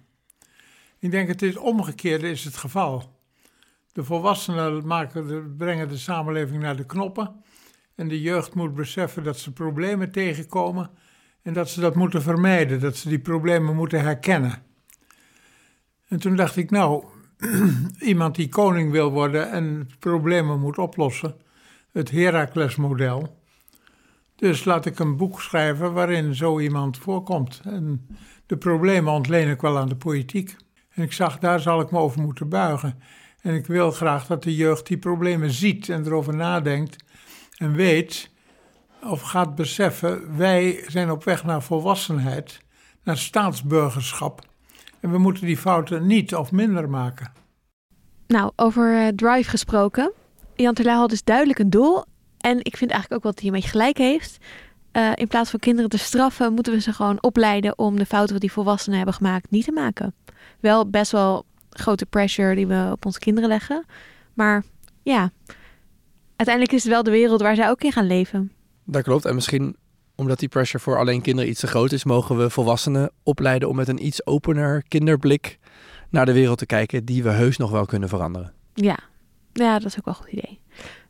Ik 0.98 1.10
denk 1.10 1.28
het 1.28 1.42
is 1.42 1.56
omgekeerde 1.56 2.30
is 2.30 2.44
het 2.44 2.56
geval. 2.56 3.16
De 3.92 4.04
volwassenen 4.04 4.86
maken 4.86 5.26
de, 5.26 5.54
brengen 5.56 5.88
de 5.88 5.96
samenleving 5.96 6.62
naar 6.62 6.76
de 6.76 6.86
knoppen. 6.86 7.42
En 7.94 8.08
de 8.08 8.20
jeugd 8.20 8.54
moet 8.54 8.74
beseffen 8.74 9.22
dat 9.22 9.38
ze 9.38 9.52
problemen 9.52 10.10
tegenkomen. 10.10 10.90
En 11.42 11.52
dat 11.52 11.70
ze 11.70 11.80
dat 11.80 11.94
moeten 11.94 12.22
vermijden, 12.22 12.80
dat 12.80 12.96
ze 12.96 13.08
die 13.08 13.18
problemen 13.18 13.74
moeten 13.74 14.00
herkennen. 14.00 14.62
En 16.08 16.18
toen 16.18 16.36
dacht 16.36 16.56
ik, 16.56 16.70
nou, 16.70 17.04
iemand 17.98 18.34
die 18.34 18.48
koning 18.48 18.90
wil 18.90 19.10
worden 19.10 19.50
en 19.50 19.90
problemen 19.98 20.60
moet 20.60 20.78
oplossen, 20.78 21.34
het 21.92 22.10
Heracles-model. 22.10 23.36
Dus 24.38 24.64
laat 24.64 24.86
ik 24.86 24.98
een 24.98 25.16
boek 25.16 25.40
schrijven 25.40 25.92
waarin 25.92 26.34
zo 26.34 26.60
iemand 26.60 26.98
voorkomt. 26.98 27.60
En 27.64 28.06
de 28.46 28.56
problemen 28.56 29.12
ontleen 29.12 29.48
ik 29.48 29.60
wel 29.60 29.78
aan 29.78 29.88
de 29.88 29.96
politiek. 29.96 30.56
En 30.90 31.02
ik 31.02 31.12
zag, 31.12 31.38
daar 31.38 31.60
zal 31.60 31.80
ik 31.80 31.90
me 31.90 31.98
over 31.98 32.20
moeten 32.20 32.48
buigen. 32.48 33.02
En 33.40 33.54
ik 33.54 33.66
wil 33.66 33.90
graag 33.90 34.26
dat 34.26 34.42
de 34.42 34.54
jeugd 34.54 34.86
die 34.86 34.98
problemen 34.98 35.50
ziet 35.50 35.88
en 35.88 36.06
erover 36.06 36.36
nadenkt 36.36 37.04
en 37.56 37.72
weet 37.72 38.30
of 39.02 39.20
gaat 39.20 39.54
beseffen, 39.54 40.36
wij 40.36 40.84
zijn 40.86 41.10
op 41.10 41.24
weg 41.24 41.44
naar 41.44 41.62
volwassenheid, 41.62 42.60
naar 43.02 43.16
staatsburgerschap. 43.16 44.40
En 45.00 45.10
we 45.10 45.18
moeten 45.18 45.46
die 45.46 45.56
fouten 45.56 46.06
niet 46.06 46.34
of 46.34 46.52
minder 46.52 46.90
maken. 46.90 47.32
Nou, 48.26 48.52
over 48.56 48.96
eh, 48.96 49.08
Drive 49.08 49.50
gesproken. 49.50 50.12
Jan 50.54 50.74
Terlouw 50.74 50.98
had 50.98 51.10
dus 51.10 51.24
duidelijk 51.24 51.58
een 51.58 51.70
doel. 51.70 52.04
En 52.38 52.58
ik 52.58 52.76
vind 52.76 52.90
eigenlijk 52.90 53.12
ook 53.12 53.22
wel 53.22 53.32
dat 53.32 53.40
hij 53.40 53.50
een 53.50 53.54
beetje 53.54 53.70
gelijk 53.70 53.98
heeft. 53.98 54.38
Eh, 54.92 55.10
in 55.14 55.28
plaats 55.28 55.50
van 55.50 55.58
kinderen 55.58 55.90
te 55.90 55.98
straffen, 55.98 56.52
moeten 56.52 56.72
we 56.72 56.80
ze 56.80 56.92
gewoon 56.92 57.22
opleiden 57.22 57.78
om 57.78 57.98
de 57.98 58.06
fouten 58.06 58.40
die 58.40 58.52
volwassenen 58.52 58.96
hebben 58.96 59.14
gemaakt 59.14 59.50
niet 59.50 59.64
te 59.64 59.72
maken. 59.72 60.14
Wel 60.60 60.90
best 60.90 61.12
wel 61.12 61.44
grote 61.70 62.06
pressure 62.06 62.54
die 62.54 62.66
we 62.66 62.88
op 62.92 63.06
onze 63.06 63.18
kinderen 63.18 63.48
leggen. 63.48 63.84
Maar 64.34 64.64
ja, 65.02 65.30
uiteindelijk 66.36 66.76
is 66.76 66.82
het 66.82 66.92
wel 66.92 67.02
de 67.02 67.10
wereld 67.10 67.40
waar 67.40 67.54
zij 67.54 67.70
ook 67.70 67.82
in 67.82 67.92
gaan 67.92 68.06
leven. 68.06 68.52
Dat 68.84 69.02
klopt. 69.02 69.24
En 69.24 69.34
misschien 69.34 69.76
omdat 70.14 70.38
die 70.38 70.48
pressure 70.48 70.82
voor 70.82 70.98
alleen 70.98 71.22
kinderen 71.22 71.50
iets 71.50 71.60
te 71.60 71.66
groot 71.66 71.92
is, 71.92 72.04
mogen 72.04 72.36
we 72.36 72.50
volwassenen 72.50 73.10
opleiden 73.22 73.68
om 73.68 73.76
met 73.76 73.88
een 73.88 74.06
iets 74.06 74.26
opener 74.26 74.82
kinderblik 74.88 75.58
naar 76.10 76.26
de 76.26 76.32
wereld 76.32 76.58
te 76.58 76.66
kijken, 76.66 77.04
die 77.04 77.22
we 77.22 77.28
heus 77.28 77.56
nog 77.56 77.70
wel 77.70 77.86
kunnen 77.86 78.08
veranderen. 78.08 78.52
Ja, 78.74 78.98
ja 79.52 79.78
dat 79.78 79.84
is 79.84 79.98
ook 79.98 80.04
wel 80.04 80.14
een 80.14 80.20
goed 80.20 80.32
idee. 80.32 80.60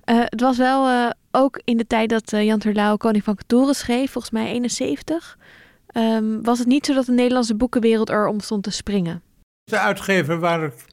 Eh, 0.09 0.21
het 0.25 0.41
was 0.41 0.57
wel 0.57 0.89
eh, 0.89 1.11
ook 1.31 1.61
in 1.65 1.77
de 1.77 1.87
tijd 1.87 2.09
dat 2.09 2.33
eh, 2.33 2.45
Jan 2.45 2.59
Terlouw 2.59 2.97
Koning 2.97 3.25
van 3.25 3.35
Katoren 3.35 3.75
schreef, 3.75 4.11
volgens 4.11 4.33
mij 4.33 4.47
71, 4.47 5.39
ehm, 5.87 6.41
was 6.43 6.59
het 6.59 6.67
niet 6.67 6.87
zo 6.87 6.95
dat 6.95 7.07
de 7.07 7.13
Nederlandse 7.13 7.55
boekenwereld 7.55 8.09
erom 8.09 8.41
stond 8.41 8.63
te 8.63 8.71
springen. 8.71 9.23
De 9.65 9.79
uitgever 9.79 10.39
waar 10.39 10.65
ik 10.65 10.85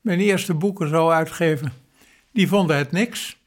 mijn 0.00 0.20
eerste 0.20 0.54
boeken 0.54 0.88
zou 0.88 1.12
uitgeven, 1.12 1.72
die 2.32 2.48
vonden 2.48 2.76
het 2.76 2.92
niks. 2.92 3.42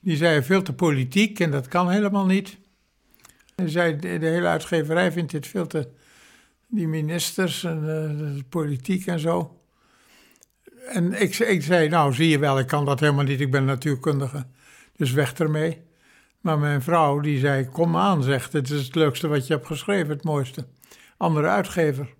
Die 0.00 0.16
zeiden 0.16 0.44
veel 0.44 0.62
te 0.62 0.72
politiek 0.72 1.40
en 1.40 1.50
dat 1.50 1.68
kan 1.68 1.90
helemaal 1.90 2.26
niet. 2.26 2.56
En 3.54 3.68
zei, 3.68 3.96
de, 3.96 4.08
hele 4.08 4.46
uitgeverij 4.46 5.12
vindt 5.12 5.32
dit 5.32 5.46
veel 5.46 5.66
te... 5.66 5.88
Die 6.66 6.88
ministers 6.88 7.64
en 7.64 7.80
de 7.80 8.44
politiek 8.48 9.06
en 9.06 9.18
zo. 9.18 9.63
En 10.86 11.20
ik, 11.20 11.38
ik 11.38 11.62
zei, 11.62 11.88
nou 11.88 12.12
zie 12.12 12.28
je 12.28 12.38
wel, 12.38 12.58
ik 12.58 12.66
kan 12.66 12.84
dat 12.84 13.00
helemaal 13.00 13.24
niet, 13.24 13.40
ik 13.40 13.50
ben 13.50 13.64
natuurkundige. 13.64 14.46
Dus 14.96 15.12
weg 15.12 15.32
ermee. 15.32 15.82
Maar 16.40 16.58
mijn 16.58 16.82
vrouw 16.82 17.20
die 17.20 17.38
zei, 17.38 17.68
kom 17.68 17.96
aan, 17.96 18.22
zegt, 18.22 18.52
het 18.52 18.70
is 18.70 18.84
het 18.84 18.94
leukste 18.94 19.28
wat 19.28 19.46
je 19.46 19.52
hebt 19.52 19.66
geschreven, 19.66 20.08
het 20.08 20.24
mooiste. 20.24 20.66
Andere 21.16 21.48
uitgever. 21.48 22.14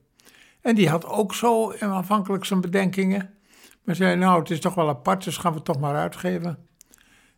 En 0.60 0.74
die 0.74 0.88
had 0.88 1.06
ook 1.06 1.34
zo 1.34 1.72
aanvankelijk 1.72 2.44
zijn 2.44 2.60
bedenkingen. 2.60 3.34
Maar 3.82 3.94
zei, 3.94 4.16
nou, 4.16 4.38
het 4.38 4.50
is 4.50 4.60
toch 4.60 4.74
wel 4.74 4.88
apart, 4.88 5.24
dus 5.24 5.36
gaan 5.36 5.50
we 5.50 5.56
het 5.56 5.66
toch 5.66 5.80
maar 5.80 5.94
uitgeven. 5.94 6.58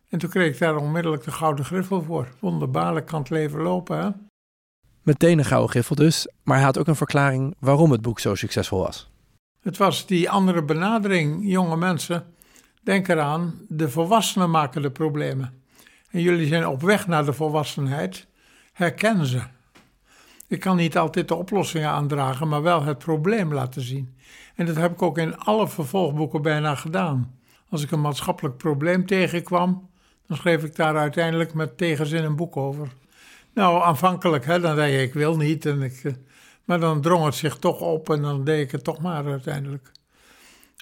En 0.09 0.19
toen 0.19 0.29
kreeg 0.29 0.53
ik 0.53 0.59
daar 0.59 0.75
onmiddellijk 0.75 1.23
de 1.23 1.31
gouden 1.31 1.65
griffel 1.65 2.01
voor. 2.01 2.27
Wonderbaarlijk 2.39 3.05
kan 3.05 3.19
het 3.19 3.29
leven 3.29 3.61
lopen, 3.61 3.97
hè? 3.97 4.09
Meteen 5.01 5.39
een 5.39 5.45
gouden 5.45 5.69
griffel 5.69 5.95
dus, 5.95 6.27
maar 6.43 6.55
hij 6.55 6.65
had 6.65 6.77
ook 6.77 6.87
een 6.87 6.95
verklaring 6.95 7.55
waarom 7.59 7.91
het 7.91 8.01
boek 8.01 8.19
zo 8.19 8.35
succesvol 8.35 8.79
was. 8.79 9.09
Het 9.67 9.77
was 9.77 10.05
die 10.05 10.29
andere 10.29 10.63
benadering, 10.63 11.39
jonge 11.41 11.77
mensen. 11.77 12.33
Denk 12.83 13.07
eraan, 13.07 13.53
de 13.67 13.89
volwassenen 13.89 14.49
maken 14.49 14.81
de 14.81 14.91
problemen. 14.91 15.61
En 16.11 16.21
jullie 16.21 16.47
zijn 16.47 16.67
op 16.67 16.81
weg 16.81 17.07
naar 17.07 17.25
de 17.25 17.33
volwassenheid. 17.33 18.27
Herken 18.73 19.25
ze. 19.25 19.41
Ik 20.47 20.59
kan 20.59 20.75
niet 20.75 20.97
altijd 20.97 21.27
de 21.27 21.35
oplossingen 21.35 21.89
aandragen, 21.89 22.47
maar 22.47 22.61
wel 22.61 22.83
het 22.83 22.97
probleem 22.97 23.53
laten 23.53 23.81
zien. 23.81 24.15
En 24.55 24.65
dat 24.65 24.75
heb 24.75 24.91
ik 24.91 25.01
ook 25.01 25.17
in 25.17 25.37
alle 25.37 25.67
vervolgboeken 25.67 26.41
bijna 26.41 26.75
gedaan. 26.75 27.39
Als 27.69 27.83
ik 27.83 27.91
een 27.91 28.01
maatschappelijk 28.01 28.57
probleem 28.57 29.05
tegenkwam, 29.05 29.89
dan 30.27 30.37
schreef 30.37 30.63
ik 30.63 30.75
daar 30.75 30.97
uiteindelijk 30.97 31.53
met 31.53 31.77
tegenzin 31.77 32.23
een 32.23 32.35
boek 32.35 32.57
over. 32.57 32.87
Nou, 33.53 33.83
aanvankelijk, 33.83 34.45
hè, 34.45 34.59
dan 34.59 34.75
zei 34.75 34.91
je 34.91 35.01
ik 35.01 35.13
wil 35.13 35.37
niet. 35.37 35.65
En 35.65 35.81
ik, 35.81 36.03
eh, 36.03 36.13
maar 36.67 36.79
dan 36.79 37.01
drong 37.01 37.25
het 37.25 37.35
zich 37.35 37.57
toch 37.57 37.79
op 37.79 38.09
en 38.09 38.21
dan 38.21 38.43
deed 38.43 38.65
ik 38.65 38.71
het 38.71 38.83
toch 38.83 39.01
maar 39.01 39.25
uiteindelijk. 39.25 39.91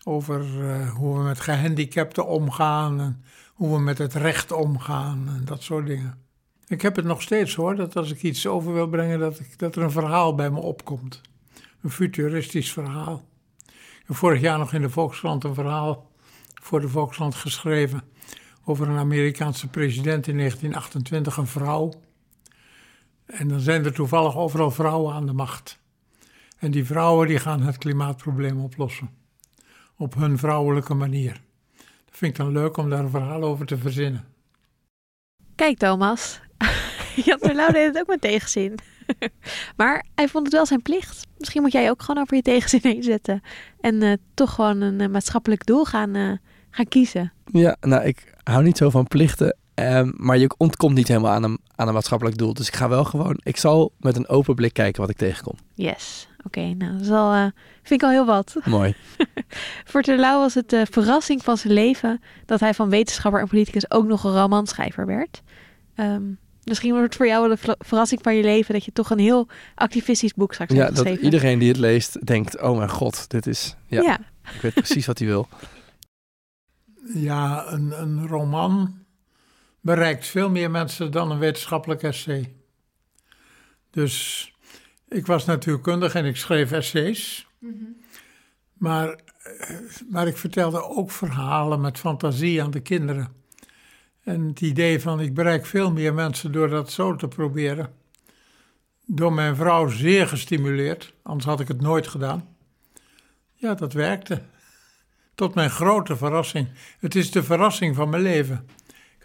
Over 0.03 0.41
uh, 0.41 0.89
hoe 0.89 1.17
we 1.17 1.23
met 1.23 1.39
gehandicapten 1.39 2.27
omgaan 2.27 2.99
en 2.99 3.23
hoe 3.53 3.75
we 3.75 3.79
met 3.81 3.97
het 3.97 4.13
recht 4.13 4.51
omgaan 4.51 5.27
en 5.27 5.45
dat 5.45 5.63
soort 5.63 5.85
dingen. 5.85 6.23
Ik 6.67 6.81
heb 6.81 6.95
het 6.95 7.05
nog 7.05 7.21
steeds 7.21 7.55
hoor, 7.55 7.75
dat 7.75 7.95
als 7.95 8.11
ik 8.11 8.23
iets 8.23 8.47
over 8.47 8.73
wil 8.73 8.87
brengen, 8.87 9.19
dat, 9.19 9.39
ik, 9.39 9.59
dat 9.59 9.75
er 9.75 9.83
een 9.83 9.91
verhaal 9.91 10.35
bij 10.35 10.49
me 10.49 10.59
opkomt. 10.59 11.21
Een 11.81 11.89
futuristisch 11.89 12.71
verhaal. 12.71 13.23
Ik 13.65 14.03
heb 14.05 14.15
vorig 14.15 14.41
jaar 14.41 14.57
nog 14.57 14.73
in 14.73 14.81
de 14.81 14.89
Volkskrant 14.89 15.43
een 15.43 15.53
verhaal 15.53 16.11
voor 16.61 16.81
de 16.81 16.89
Volkskrant 16.89 17.35
geschreven 17.35 18.01
over 18.63 18.89
een 18.89 18.97
Amerikaanse 18.97 19.67
president 19.67 20.27
in 20.27 20.37
1928, 20.37 21.37
een 21.37 21.47
vrouw. 21.47 22.04
En 23.25 23.47
dan 23.47 23.59
zijn 23.59 23.85
er 23.85 23.93
toevallig 23.93 24.37
overal 24.37 24.71
vrouwen 24.71 25.13
aan 25.13 25.25
de 25.25 25.33
macht. 25.33 25.79
En 26.57 26.71
die 26.71 26.85
vrouwen 26.85 27.27
die 27.27 27.39
gaan 27.39 27.61
het 27.61 27.77
klimaatprobleem 27.77 28.59
oplossen. 28.59 29.09
Op 29.97 30.15
hun 30.15 30.37
vrouwelijke 30.37 30.93
manier. 30.93 31.41
Dat 32.05 32.17
vind 32.17 32.31
ik 32.31 32.37
dan 32.37 32.51
leuk 32.51 32.77
om 32.77 32.89
daar 32.89 33.03
een 33.03 33.09
verhaal 33.09 33.43
over 33.43 33.65
te 33.65 33.77
verzinnen. 33.77 34.25
Kijk 35.55 35.77
Thomas, 35.77 36.41
Jan 37.25 37.39
Terlouw 37.39 37.71
deed 37.71 37.87
het 37.87 37.97
ook 37.97 38.07
met 38.07 38.21
tegenzin. 38.21 38.79
maar 39.77 40.05
hij 40.15 40.27
vond 40.27 40.45
het 40.45 40.53
wel 40.53 40.65
zijn 40.65 40.81
plicht. 40.81 41.27
Misschien 41.37 41.61
moet 41.61 41.71
jij 41.71 41.89
ook 41.89 42.01
gewoon 42.01 42.21
over 42.21 42.35
je 42.35 42.41
tegenzin 42.41 42.79
heen 42.83 43.03
zetten. 43.03 43.41
En 43.79 44.01
uh, 44.01 44.13
toch 44.33 44.53
gewoon 44.53 44.81
een 44.81 45.01
uh, 45.01 45.07
maatschappelijk 45.07 45.65
doel 45.65 45.85
gaan, 45.85 46.15
uh, 46.15 46.31
gaan 46.69 46.87
kiezen. 46.87 47.33
Ja, 47.51 47.77
nou 47.81 48.03
ik 48.03 48.33
hou 48.43 48.63
niet 48.63 48.77
zo 48.77 48.89
van 48.89 49.07
plichten. 49.07 49.57
Um, 49.75 50.13
maar 50.17 50.37
je 50.37 50.49
ontkomt 50.57 50.95
niet 50.95 51.07
helemaal 51.07 51.31
aan 51.31 51.43
een, 51.43 51.59
aan 51.75 51.87
een 51.87 51.93
maatschappelijk 51.93 52.37
doel. 52.37 52.53
Dus 52.53 52.67
ik 52.67 52.75
ga 52.75 52.89
wel 52.89 53.03
gewoon, 53.03 53.39
ik 53.43 53.57
zal 53.57 53.91
met 53.99 54.15
een 54.15 54.27
open 54.27 54.55
blik 54.55 54.73
kijken 54.73 55.01
wat 55.01 55.09
ik 55.09 55.17
tegenkom. 55.17 55.55
Yes, 55.73 56.27
oké. 56.37 56.59
Okay, 56.59 56.71
nou, 56.71 56.91
dat 56.91 57.01
is 57.01 57.09
al, 57.09 57.33
uh, 57.33 57.45
vind 57.83 58.01
ik 58.01 58.03
al 58.03 58.09
heel 58.09 58.25
wat. 58.25 58.55
Mooi. 58.65 58.95
Voor 59.91 60.01
Terlouw 60.01 60.39
was 60.39 60.53
het 60.53 60.69
de 60.69 60.85
verrassing 60.91 61.43
van 61.43 61.57
zijn 61.57 61.73
leven 61.73 62.21
dat 62.45 62.59
hij 62.59 62.73
van 62.73 62.89
wetenschapper 62.89 63.41
en 63.41 63.47
politicus 63.47 63.91
ook 63.91 64.05
nog 64.05 64.23
een 64.23 64.33
romanschrijver 64.33 65.05
werd. 65.05 65.41
Um, 65.95 66.37
misschien 66.63 66.91
wordt 66.91 67.05
het 67.05 67.15
voor 67.15 67.27
jou 67.27 67.47
wel 67.47 67.57
de 67.57 67.75
verrassing 67.79 68.21
van 68.23 68.35
je 68.35 68.43
leven 68.43 68.73
dat 68.73 68.85
je 68.85 68.91
toch 68.91 69.09
een 69.09 69.19
heel 69.19 69.47
activistisch 69.75 70.33
boek 70.33 70.53
straks 70.53 70.73
ja, 70.73 70.77
hebt 70.77 70.89
geschreven. 70.89 71.17
Ja, 71.17 71.23
dat 71.23 71.33
iedereen 71.33 71.59
die 71.59 71.67
het 71.67 71.77
leest 71.77 72.25
denkt, 72.25 72.61
oh 72.61 72.77
mijn 72.77 72.89
god, 72.89 73.29
dit 73.29 73.47
is, 73.47 73.75
ja, 73.87 74.01
ja. 74.01 74.19
ik 74.55 74.61
weet 74.61 74.73
precies 74.73 75.05
wat 75.05 75.19
hij 75.19 75.27
wil. 75.27 75.47
Ja, 77.13 77.71
een, 77.71 78.01
een 78.01 78.27
roman 78.27 79.04
bereikt 79.85 80.27
veel 80.27 80.49
meer 80.49 80.71
mensen 80.71 81.11
dan 81.11 81.31
een 81.31 81.39
wetenschappelijk 81.39 82.03
essay. 82.03 82.55
Dus 83.89 84.53
ik 85.07 85.25
was 85.25 85.45
natuurkundig 85.45 86.15
en 86.15 86.25
ik 86.25 86.35
schreef 86.35 86.71
essays. 86.71 87.47
Mm 87.59 87.69
-hmm. 87.69 87.97
maar, 88.73 89.19
eh, 89.43 89.75
maar 90.09 90.27
ik 90.27 90.37
vertelde 90.37 90.83
ook 90.83 91.11
verhalen 91.11 91.81
met 91.81 91.97
fantasie 91.97 92.63
aan 92.63 92.71
de 92.71 92.79
kinderen. 92.79 93.33
En 94.23 94.47
het 94.47 94.61
idee 94.61 95.01
van 95.01 95.19
ik 95.19 95.33
bereik 95.33 95.65
veel 95.65 95.91
meer 95.91 96.13
mensen 96.13 96.51
door 96.51 96.69
dat 96.69 96.91
zo 96.91 97.15
te 97.15 97.27
proberen. 97.27 97.93
Door 99.05 99.33
mijn 99.33 99.55
vrouw 99.55 99.87
zeer 99.87 100.27
gestimuleerd, 100.27 101.13
anders 101.23 101.45
had 101.45 101.59
ik 101.59 101.67
het 101.67 101.81
nooit 101.81 102.07
gedaan. 102.07 102.55
Ja, 103.53 103.73
dat 103.73 103.93
werkte. 103.93 104.41
Tot 105.35 105.55
mijn 105.55 105.69
grote 105.69 106.17
verrassing. 106.17 106.67
Het 106.99 107.15
is 107.15 107.31
de 107.31 107.43
verrassing 107.43 107.95
van 107.95 108.09
mijn 108.09 108.23
leven. 108.23 108.67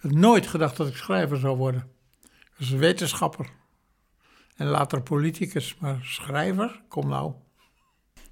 Ik 0.00 0.10
had 0.10 0.18
nooit 0.18 0.46
gedacht 0.46 0.76
dat 0.76 0.88
ik 0.88 0.96
schrijver 0.96 1.36
zou 1.36 1.56
worden. 1.56 1.90
Een 2.58 2.78
wetenschapper. 2.78 3.50
En 4.56 4.66
later 4.66 5.02
politicus, 5.02 5.76
maar 5.78 5.98
schrijver? 6.02 6.82
Kom 6.88 7.08
nou. 7.08 7.32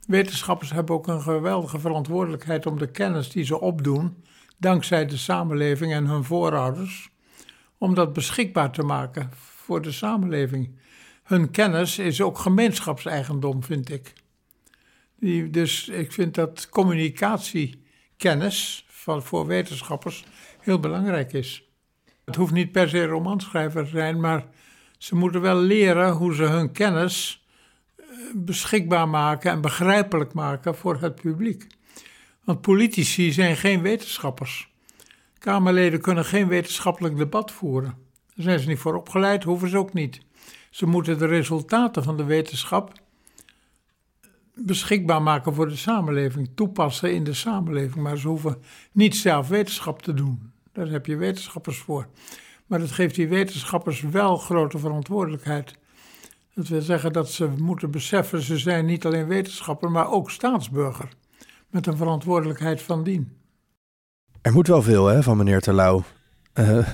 Wetenschappers 0.06 0.72
hebben 0.72 0.94
ook 0.94 1.06
een 1.06 1.20
geweldige 1.20 1.78
verantwoordelijkheid 1.78 2.66
om 2.66 2.78
de 2.78 2.90
kennis 2.90 3.30
die 3.30 3.44
ze 3.44 3.60
opdoen, 3.60 4.24
dankzij 4.56 5.06
de 5.06 5.16
samenleving 5.16 5.92
en 5.92 6.06
hun 6.06 6.24
voorouders, 6.24 7.10
om 7.78 7.94
dat 7.94 8.12
beschikbaar 8.12 8.72
te 8.72 8.82
maken 8.82 9.30
voor 9.34 9.82
de 9.82 9.92
samenleving. 9.92 10.78
Hun 11.22 11.50
kennis 11.50 11.98
is 11.98 12.20
ook 12.20 12.38
gemeenschapseigendom, 12.38 13.62
vind 13.62 13.90
ik. 13.90 14.12
Dus 15.52 15.88
ik 15.88 16.12
vind 16.12 16.34
dat 16.34 16.68
communicatiekennis 16.68 18.86
van, 19.08 19.22
voor 19.22 19.46
wetenschappers 19.46 20.24
heel 20.60 20.80
belangrijk 20.80 21.32
is. 21.32 21.68
Het 22.24 22.36
hoeft 22.36 22.52
niet 22.52 22.72
per 22.72 22.88
se 22.88 23.04
romanschrijver 23.04 23.84
te 23.84 23.90
zijn, 23.90 24.20
maar 24.20 24.46
ze 24.98 25.14
moeten 25.14 25.40
wel 25.40 25.56
leren 25.56 26.12
hoe 26.12 26.34
ze 26.34 26.42
hun 26.42 26.72
kennis 26.72 27.46
eh, 27.96 28.06
beschikbaar 28.34 29.08
maken 29.08 29.50
en 29.50 29.60
begrijpelijk 29.60 30.32
maken 30.32 30.74
voor 30.74 31.00
het 31.00 31.14
publiek. 31.14 31.66
Want 32.44 32.60
politici 32.60 33.32
zijn 33.32 33.56
geen 33.56 33.82
wetenschappers. 33.82 34.72
Kamerleden 35.38 36.00
kunnen 36.00 36.24
geen 36.24 36.48
wetenschappelijk 36.48 37.16
debat 37.16 37.52
voeren. 37.52 37.94
Daar 38.34 38.44
zijn 38.44 38.58
ze 38.58 38.68
niet 38.68 38.78
voor 38.78 38.96
opgeleid, 38.96 39.44
hoeven 39.44 39.68
ze 39.68 39.78
ook 39.78 39.92
niet. 39.92 40.20
Ze 40.70 40.86
moeten 40.86 41.18
de 41.18 41.26
resultaten 41.26 42.02
van 42.02 42.16
de 42.16 42.24
wetenschap 42.24 42.92
beschikbaar 44.66 45.22
maken 45.22 45.54
voor 45.54 45.68
de 45.68 45.76
samenleving, 45.76 46.50
toepassen 46.54 47.14
in 47.14 47.24
de 47.24 47.34
samenleving. 47.34 48.04
Maar 48.04 48.18
ze 48.18 48.28
hoeven 48.28 48.62
niet 48.92 49.16
zelf 49.16 49.48
wetenschap 49.48 50.02
te 50.02 50.14
doen. 50.14 50.52
Daar 50.72 50.88
heb 50.88 51.06
je 51.06 51.16
wetenschappers 51.16 51.78
voor. 51.78 52.06
Maar 52.66 52.78
dat 52.78 52.90
geeft 52.90 53.14
die 53.14 53.28
wetenschappers 53.28 54.00
wel 54.00 54.36
grote 54.36 54.78
verantwoordelijkheid. 54.78 55.76
Dat 56.54 56.68
wil 56.68 56.82
zeggen 56.82 57.12
dat 57.12 57.30
ze 57.30 57.48
moeten 57.58 57.90
beseffen, 57.90 58.42
ze 58.42 58.58
zijn 58.58 58.86
niet 58.86 59.06
alleen 59.06 59.26
wetenschapper, 59.26 59.90
maar 59.90 60.10
ook 60.10 60.30
staatsburger. 60.30 61.08
Met 61.70 61.86
een 61.86 61.96
verantwoordelijkheid 61.96 62.82
van 62.82 63.04
dien. 63.04 63.32
Er 64.42 64.52
moet 64.52 64.66
wel 64.66 64.82
veel 64.82 65.06
hè, 65.06 65.22
van 65.22 65.36
meneer 65.36 65.60
Terlouw. 65.60 66.04
Uh, 66.54 66.88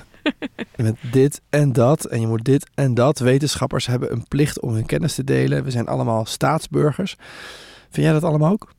met 0.75 0.95
dit 1.11 1.41
en 1.49 1.73
dat. 1.73 2.05
En 2.05 2.21
je 2.21 2.27
moet 2.27 2.43
dit 2.43 2.69
en 2.73 2.93
dat. 2.93 3.19
Wetenschappers 3.19 3.85
hebben 3.85 4.11
een 4.11 4.27
plicht 4.27 4.61
om 4.61 4.73
hun 4.73 4.85
kennis 4.85 5.15
te 5.15 5.23
delen. 5.23 5.63
We 5.63 5.71
zijn 5.71 5.87
allemaal 5.87 6.25
staatsburgers. 6.25 7.15
Vind 7.89 8.05
jij 8.05 8.13
dat 8.13 8.23
allemaal 8.23 8.51
ook? 8.51 8.71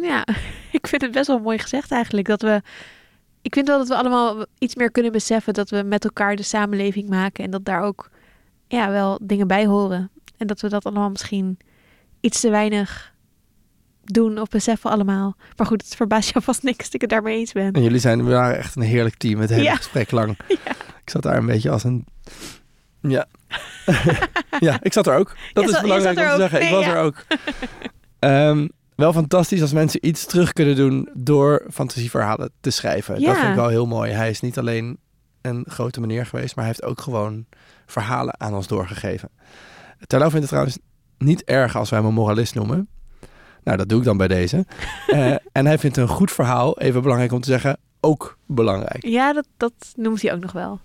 Ja, 0.00 0.26
ik 0.78 0.86
vind 0.86 1.02
het 1.02 1.12
best 1.12 1.26
wel 1.26 1.38
mooi 1.38 1.58
gezegd 1.58 1.90
eigenlijk. 1.90 2.26
Dat 2.26 2.42
we 2.42 2.62
ik 3.46 3.54
vind 3.54 3.68
wel 3.68 3.78
dat 3.78 3.88
we 3.88 3.96
allemaal 3.96 4.46
iets 4.58 4.74
meer 4.74 4.90
kunnen 4.90 5.12
beseffen 5.12 5.54
dat 5.54 5.70
we 5.70 5.82
met 5.82 6.04
elkaar 6.04 6.36
de 6.36 6.42
samenleving 6.42 7.08
maken 7.08 7.44
en 7.44 7.50
dat 7.50 7.64
daar 7.64 7.82
ook 7.82 8.10
ja, 8.68 8.90
wel 8.90 9.18
dingen 9.22 9.46
bij 9.46 9.66
horen. 9.66 10.10
En 10.36 10.46
dat 10.46 10.60
we 10.60 10.68
dat 10.68 10.84
allemaal 10.84 11.10
misschien 11.10 11.58
iets 12.20 12.40
te 12.40 12.50
weinig 12.50 13.14
doen 14.12 14.38
of 14.38 14.48
beseffen 14.48 14.90
allemaal. 14.90 15.36
Maar 15.56 15.66
goed, 15.66 15.82
het 15.82 15.96
verbaast 15.96 16.32
jou 16.32 16.44
vast 16.44 16.62
niks 16.62 16.84
dat 16.84 16.94
ik 16.94 17.00
het 17.00 17.10
daarmee 17.10 17.38
eens 17.38 17.52
ben. 17.52 17.72
En 17.72 17.82
jullie 17.82 17.98
zijn, 17.98 18.24
we 18.24 18.30
waren 18.30 18.58
echt 18.58 18.76
een 18.76 18.82
heerlijk 18.82 19.16
team 19.16 19.40
het 19.40 19.50
hele 19.50 19.62
ja. 19.62 19.74
gesprek 19.74 20.10
lang. 20.10 20.36
Ja. 20.48 20.72
Ik 21.02 21.12
zat 21.12 21.22
daar 21.22 21.36
een 21.36 21.46
beetje 21.46 21.70
als 21.70 21.84
een... 21.84 22.06
Ja. 23.00 23.26
ja, 24.58 24.78
ik 24.82 24.92
zat 24.92 25.06
er 25.06 25.14
ook. 25.16 25.36
Dat 25.52 25.64
je 25.64 25.68
is 25.68 25.74
zat, 25.74 25.82
belangrijk 25.82 26.18
om 26.18 26.24
te 26.24 26.36
zeggen. 26.36 26.58
Nee, 26.58 26.68
ik 26.68 26.74
was 26.74 26.84
ja. 26.84 26.94
er 26.94 27.02
ook. 27.02 27.24
um, 28.20 28.70
wel 28.96 29.12
fantastisch 29.12 29.60
als 29.60 29.72
mensen 29.72 30.06
iets 30.06 30.26
terug 30.26 30.52
kunnen 30.52 30.76
doen 30.76 31.08
door 31.14 31.66
fantasieverhalen 31.70 32.50
te 32.60 32.70
schrijven. 32.70 33.22
Dat 33.22 33.36
vind 33.36 33.48
ik 33.48 33.54
wel 33.54 33.68
heel 33.68 33.86
mooi. 33.86 34.12
Hij 34.12 34.30
is 34.30 34.40
niet 34.40 34.58
alleen 34.58 34.98
een 35.40 35.64
grote 35.68 36.00
meneer 36.00 36.26
geweest, 36.26 36.56
maar 36.56 36.64
hij 36.64 36.74
heeft 36.76 36.90
ook 36.90 37.00
gewoon 37.00 37.46
verhalen 37.86 38.40
aan 38.40 38.54
ons 38.54 38.66
doorgegeven. 38.66 39.30
Terlouw 40.06 40.30
vindt 40.30 40.40
het 40.40 40.48
trouwens 40.48 40.78
niet 41.18 41.44
erg 41.44 41.76
als 41.76 41.90
wij 41.90 41.98
hem 41.98 42.08
een 42.08 42.14
moralist 42.14 42.54
noemen. 42.54 42.88
Nou, 43.66 43.78
dat 43.78 43.88
doe 43.88 43.98
ik 43.98 44.04
dan 44.04 44.16
bij 44.16 44.28
deze. 44.28 44.66
uh, 45.08 45.34
en 45.58 45.66
hij 45.66 45.78
vindt 45.78 45.96
een 45.96 46.08
goed 46.08 46.32
verhaal, 46.32 46.78
even 46.78 47.02
belangrijk 47.02 47.32
om 47.32 47.40
te 47.40 47.50
zeggen, 47.50 47.78
ook 48.00 48.38
belangrijk. 48.46 49.06
Ja, 49.06 49.32
dat, 49.32 49.46
dat 49.56 49.92
noemt 49.94 50.22
hij 50.22 50.32
ook 50.32 50.40
nog 50.40 50.52
wel. 50.52 50.80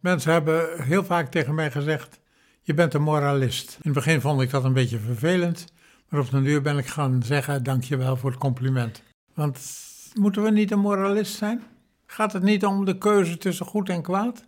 Mensen 0.00 0.32
hebben 0.32 0.82
heel 0.82 1.04
vaak 1.04 1.30
tegen 1.30 1.54
mij 1.54 1.70
gezegd: 1.70 2.20
Je 2.62 2.74
bent 2.74 2.94
een 2.94 3.02
moralist. 3.02 3.72
In 3.72 3.80
het 3.82 3.92
begin 3.92 4.20
vond 4.20 4.40
ik 4.40 4.50
dat 4.50 4.64
een 4.64 4.72
beetje 4.72 4.98
vervelend, 4.98 5.64
maar 6.08 6.20
op 6.20 6.30
den 6.30 6.42
duur 6.42 6.62
ben 6.62 6.78
ik 6.78 6.86
gaan 6.86 7.22
zeggen: 7.22 7.62
Dank 7.62 7.84
je 7.84 7.96
wel 7.96 8.16
voor 8.16 8.30
het 8.30 8.38
compliment. 8.38 9.02
Want 9.34 9.58
moeten 10.14 10.42
we 10.42 10.50
niet 10.50 10.70
een 10.70 10.78
moralist 10.78 11.36
zijn? 11.36 11.62
Gaat 12.06 12.32
het 12.32 12.42
niet 12.42 12.64
om 12.66 12.84
de 12.84 12.98
keuze 12.98 13.38
tussen 13.38 13.66
goed 13.66 13.88
en 13.88 14.02
kwaad? 14.02 14.44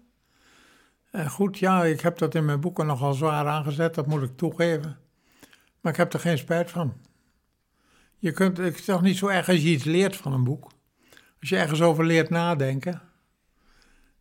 En 1.10 1.30
goed, 1.30 1.58
ja, 1.58 1.84
ik 1.84 2.00
heb 2.00 2.18
dat 2.18 2.34
in 2.34 2.44
mijn 2.44 2.60
boeken 2.60 2.86
nogal 2.86 3.12
zwaar 3.12 3.46
aangezet, 3.46 3.94
dat 3.94 4.06
moet 4.06 4.22
ik 4.22 4.36
toegeven. 4.36 4.96
Maar 5.80 5.92
ik 5.92 5.98
heb 5.98 6.12
er 6.12 6.20
geen 6.20 6.38
spijt 6.38 6.70
van. 6.70 7.06
Je 8.18 8.32
kunt, 8.32 8.56
het 8.56 8.78
is 8.78 8.84
toch 8.84 9.02
niet 9.02 9.16
zo 9.16 9.26
erg 9.26 9.48
als 9.48 9.62
je 9.62 9.68
iets 9.68 9.84
leert 9.84 10.16
van 10.16 10.32
een 10.32 10.44
boek. 10.44 10.70
Als 11.40 11.48
je 11.48 11.56
ergens 11.56 11.80
over 11.82 12.04
leert 12.04 12.30
nadenken. 12.30 13.02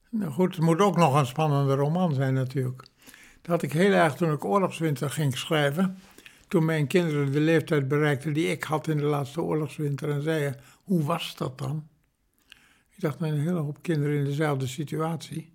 Nou 0.10 0.32
goed, 0.32 0.56
het 0.56 0.63
moet 0.63 0.80
ook 0.80 0.98
nog 0.98 1.16
een 1.16 1.25
spannende 1.25 1.75
roman 1.75 2.13
zijn 2.13 2.34
natuurlijk. 2.34 2.84
Dat 3.42 3.51
had 3.51 3.62
ik 3.62 3.72
heel 3.72 3.92
erg 3.92 4.16
toen 4.16 4.32
ik 4.32 4.46
Oorlogswinter 4.46 5.10
ging 5.10 5.38
schrijven. 5.38 6.00
Toen 6.48 6.66
mijn 6.66 6.88
kinderen 6.88 7.32
de 7.32 7.39
leeftijd 7.39 7.88
bereikten 7.88 8.34
die 8.34 8.48
ik 8.48 8.63
had 8.63 8.88
in 8.88 8.98
de 8.98 9.04
laatste 9.04 9.42
Oorlogswinter. 9.42 10.10
En 10.10 10.22
zeiden, 10.22 10.60
hoe 10.84 11.04
was 11.04 11.36
dat 11.36 11.58
dan? 11.58 11.88
Ik 12.96 13.04
dacht, 13.04 13.20
met 13.20 13.32
een 13.32 13.39
hele 13.39 13.60
hoop 13.60 13.82
kinderen 13.82 14.18
in 14.18 14.25
dezelfde 14.25 14.68
situatie. 14.68 15.54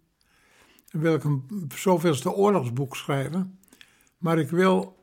Dan 0.90 1.00
wil 1.00 1.14
ik 1.14 1.25
een 1.25 1.70
zoveelste 1.75 2.32
oorlogsboek 2.32 2.96
schrijven. 2.96 3.58
Maar 4.18 4.38
ik 4.38 4.50
wil 4.50 5.01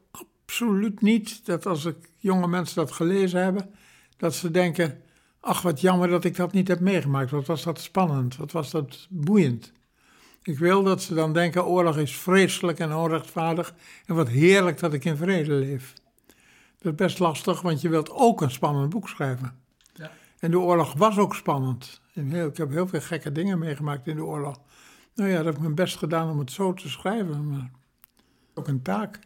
absoluut 0.50 1.02
niet 1.02 1.46
dat 1.46 1.66
als 1.66 1.86
ik 1.86 1.96
jonge 2.18 2.48
mensen 2.48 2.76
dat 2.76 2.92
gelezen 2.92 3.44
hebben, 3.44 3.74
dat 4.18 4.36
ze 4.36 4.52
denken: 4.52 5.02
ach, 5.40 5.62
wat 5.62 5.82
jammer 5.82 6.08
dat 6.08 6.24
ik 6.24 6.36
dat 6.36 6.52
niet 6.52 6.68
heb 6.68 6.80
meegemaakt. 6.80 7.32
Wat 7.32 7.46
was 7.46 7.64
dat 7.64 7.80
spannend? 7.80 8.36
Wat 8.36 8.52
was 8.52 8.72
dat 8.72 9.08
boeiend? 9.10 9.72
Ik 10.44 10.60
wil 10.60 10.84
dat 10.84 11.02
ze 11.02 11.14
dan 11.14 11.34
denken: 11.34 11.66
oorlog 11.66 11.98
is 11.98 12.18
vreselijk 12.18 12.80
en 12.80 12.96
onrechtvaardig. 12.96 13.74
En 14.06 14.16
wat 14.16 14.28
heerlijk 14.28 14.80
dat 14.80 14.94
ik 14.94 15.06
in 15.06 15.18
vrede 15.18 15.54
leef. 15.54 15.94
Dat 16.80 16.92
is 16.92 16.98
best 16.98 17.20
lastig, 17.20 17.62
want 17.62 17.82
je 17.82 17.90
wilt 17.90 18.12
ook 18.12 18.42
een 18.42 18.52
spannend 18.52 18.90
boek 18.90 19.10
schrijven. 19.10 19.60
Ja. 19.94 20.12
En 20.40 20.52
de 20.52 20.60
oorlog 20.60 20.94
was 20.94 21.18
ook 21.18 21.36
spannend. 21.36 22.02
ik 22.14 22.58
heb 22.58 22.70
heel 22.70 22.88
veel 22.88 23.02
gekke 23.02 23.32
dingen 23.32 23.60
meegemaakt 23.60 24.08
in 24.08 24.16
de 24.16 24.24
oorlog. 24.24 24.60
Nou 25.16 25.30
ja, 25.30 25.36
dat 25.36 25.46
heb 25.46 25.56
ik 25.56 25.62
mijn 25.62 25.76
best 25.76 25.98
gedaan 25.98 26.30
om 26.30 26.40
het 26.40 26.52
zo 26.52 26.74
te 26.74 26.90
schrijven. 26.90 27.48
Maar 27.48 27.72
ook 28.54 28.68
een 28.68 28.82
taak 28.82 29.20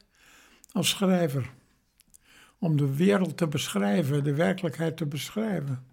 als 0.74 0.90
schrijver. 0.90 1.52
Om 2.60 2.78
de 2.78 2.96
wereld 2.96 3.38
te 3.38 3.48
beschrijven, 3.48 4.24
de 4.24 4.34
werkelijkheid 4.34 4.98
te 4.98 5.06
beschrijven. 5.06 5.86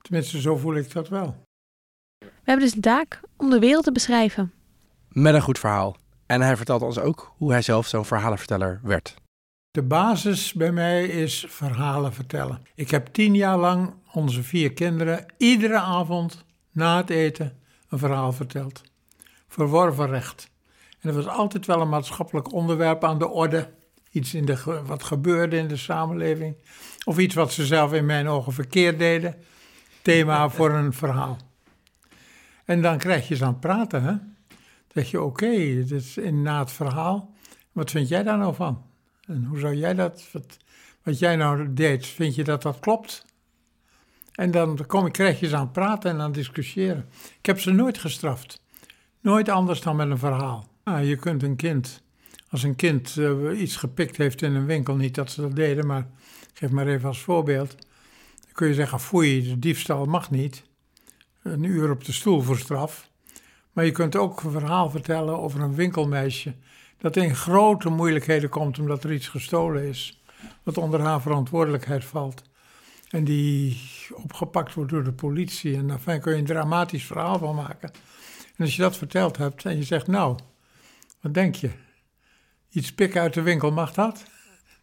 Tenminste, 0.00 0.40
zo 0.40 0.56
voel 0.56 0.74
ik 0.74 0.92
dat 0.92 1.08
wel. 1.08 1.42
We 2.18 2.50
hebben 2.50 2.64
dus 2.64 2.74
een 2.74 2.80
taak 2.80 3.20
om 3.36 3.50
de 3.50 3.58
wereld 3.58 3.84
te 3.84 3.92
beschrijven. 3.92 4.52
Met 5.08 5.34
een 5.34 5.42
goed 5.42 5.58
verhaal. 5.58 5.96
En 6.26 6.40
hij 6.40 6.56
vertelt 6.56 6.82
ons 6.82 6.98
ook 6.98 7.34
hoe 7.36 7.50
hij 7.50 7.62
zelf 7.62 7.86
zo'n 7.86 8.04
verhalenverteller 8.04 8.80
werd. 8.82 9.14
De 9.70 9.82
basis 9.82 10.52
bij 10.52 10.72
mij 10.72 11.06
is 11.06 11.46
verhalen 11.48 12.12
vertellen. 12.12 12.62
Ik 12.74 12.90
heb 12.90 13.06
tien 13.06 13.34
jaar 13.34 13.58
lang 13.58 13.94
onze 14.12 14.42
vier 14.42 14.72
kinderen 14.72 15.26
iedere 15.36 15.78
avond 15.78 16.44
na 16.72 16.96
het 16.96 17.10
eten 17.10 17.58
een 17.88 17.98
verhaal 17.98 18.32
verteld. 18.32 18.82
Verworven 19.48 20.06
recht. 20.06 20.50
En 21.04 21.10
er 21.10 21.16
was 21.16 21.26
altijd 21.26 21.66
wel 21.66 21.80
een 21.80 21.88
maatschappelijk 21.88 22.52
onderwerp 22.52 23.04
aan 23.04 23.18
de 23.18 23.28
orde. 23.28 23.70
Iets 24.10 24.34
in 24.34 24.44
de, 24.44 24.82
wat 24.86 25.02
gebeurde 25.02 25.56
in 25.56 25.68
de 25.68 25.76
samenleving. 25.76 26.56
Of 27.04 27.18
iets 27.18 27.34
wat 27.34 27.52
ze 27.52 27.66
zelf 27.66 27.92
in 27.92 28.06
mijn 28.06 28.28
ogen 28.28 28.52
verkeerd 28.52 28.98
deden. 28.98 29.34
Thema 30.02 30.48
voor 30.48 30.70
een 30.70 30.92
verhaal. 30.92 31.38
En 32.64 32.82
dan 32.82 32.98
krijg 32.98 33.28
je 33.28 33.36
ze 33.36 33.44
aan 33.44 33.50
het 33.50 33.60
praten. 33.60 34.02
Hè? 34.02 34.14
Zeg 34.92 35.10
je: 35.10 35.22
Oké, 35.22 35.50
dit 35.50 35.90
is 35.90 36.18
na 36.30 36.58
het 36.58 36.72
verhaal. 36.72 37.34
Wat 37.72 37.90
vind 37.90 38.08
jij 38.08 38.22
daar 38.22 38.38
nou 38.38 38.54
van? 38.54 38.82
En 39.26 39.44
hoe 39.44 39.58
zou 39.58 39.74
jij 39.74 39.94
dat, 39.94 40.28
wat, 40.32 40.56
wat 41.02 41.18
jij 41.18 41.36
nou 41.36 41.72
deed, 41.72 42.06
vind 42.06 42.34
je 42.34 42.44
dat 42.44 42.62
dat 42.62 42.78
klopt? 42.78 43.24
En 44.32 44.50
dan 44.50 44.86
kom, 44.86 45.10
krijg 45.10 45.40
je 45.40 45.48
ze 45.48 45.56
aan 45.56 45.62
het 45.62 45.72
praten 45.72 46.10
en 46.10 46.18
aan 46.18 46.24
het 46.24 46.34
discussiëren. 46.34 47.08
Ik 47.38 47.46
heb 47.46 47.60
ze 47.60 47.70
nooit 47.70 47.98
gestraft. 47.98 48.60
Nooit 49.20 49.48
anders 49.48 49.80
dan 49.80 49.96
met 49.96 50.10
een 50.10 50.18
verhaal. 50.18 50.72
Ah, 50.84 51.08
je 51.08 51.16
kunt 51.16 51.42
een 51.42 51.56
kind, 51.56 52.02
als 52.48 52.62
een 52.62 52.76
kind 52.76 53.16
uh, 53.16 53.60
iets 53.60 53.76
gepikt 53.76 54.16
heeft 54.16 54.42
in 54.42 54.54
een 54.54 54.66
winkel, 54.66 54.96
niet 54.96 55.14
dat 55.14 55.30
ze 55.30 55.40
dat 55.40 55.56
deden, 55.56 55.86
maar 55.86 56.06
geef 56.54 56.70
maar 56.70 56.86
even 56.86 57.08
als 57.08 57.20
voorbeeld. 57.20 57.70
Dan 58.40 58.52
kun 58.52 58.68
je 58.68 58.74
zeggen, 58.74 59.00
foei, 59.00 59.48
de 59.48 59.58
diefstal 59.58 60.04
mag 60.04 60.30
niet. 60.30 60.62
Een 61.42 61.62
uur 61.62 61.90
op 61.90 62.04
de 62.04 62.12
stoel 62.12 62.40
voor 62.40 62.58
straf. 62.58 63.10
Maar 63.72 63.84
je 63.84 63.90
kunt 63.90 64.16
ook 64.16 64.42
een 64.42 64.50
verhaal 64.50 64.90
vertellen 64.90 65.38
over 65.38 65.60
een 65.60 65.74
winkelmeisje 65.74 66.54
dat 66.98 67.16
in 67.16 67.34
grote 67.34 67.88
moeilijkheden 67.88 68.48
komt 68.48 68.78
omdat 68.78 69.04
er 69.04 69.12
iets 69.12 69.28
gestolen 69.28 69.88
is, 69.88 70.22
wat 70.62 70.78
onder 70.78 71.00
haar 71.00 71.20
verantwoordelijkheid 71.20 72.04
valt. 72.04 72.42
En 73.10 73.24
die 73.24 73.80
opgepakt 74.14 74.74
wordt 74.74 74.90
door 74.90 75.04
de 75.04 75.12
politie. 75.12 75.76
En 75.76 75.86
daar 75.86 76.18
kun 76.18 76.32
je 76.32 76.38
een 76.38 76.44
dramatisch 76.44 77.04
verhaal 77.04 77.38
van 77.38 77.54
maken. 77.54 77.90
En 78.56 78.64
als 78.64 78.76
je 78.76 78.82
dat 78.82 78.96
verteld 78.96 79.36
hebt 79.36 79.64
en 79.64 79.76
je 79.76 79.82
zegt, 79.82 80.06
nou, 80.06 80.38
wat 81.24 81.34
denk 81.34 81.54
je? 81.54 81.70
Iets 82.70 82.92
pikken 82.92 83.20
uit 83.20 83.34
de 83.34 83.42
winkel, 83.42 83.72
mag 83.72 83.92
dat? 83.92 84.24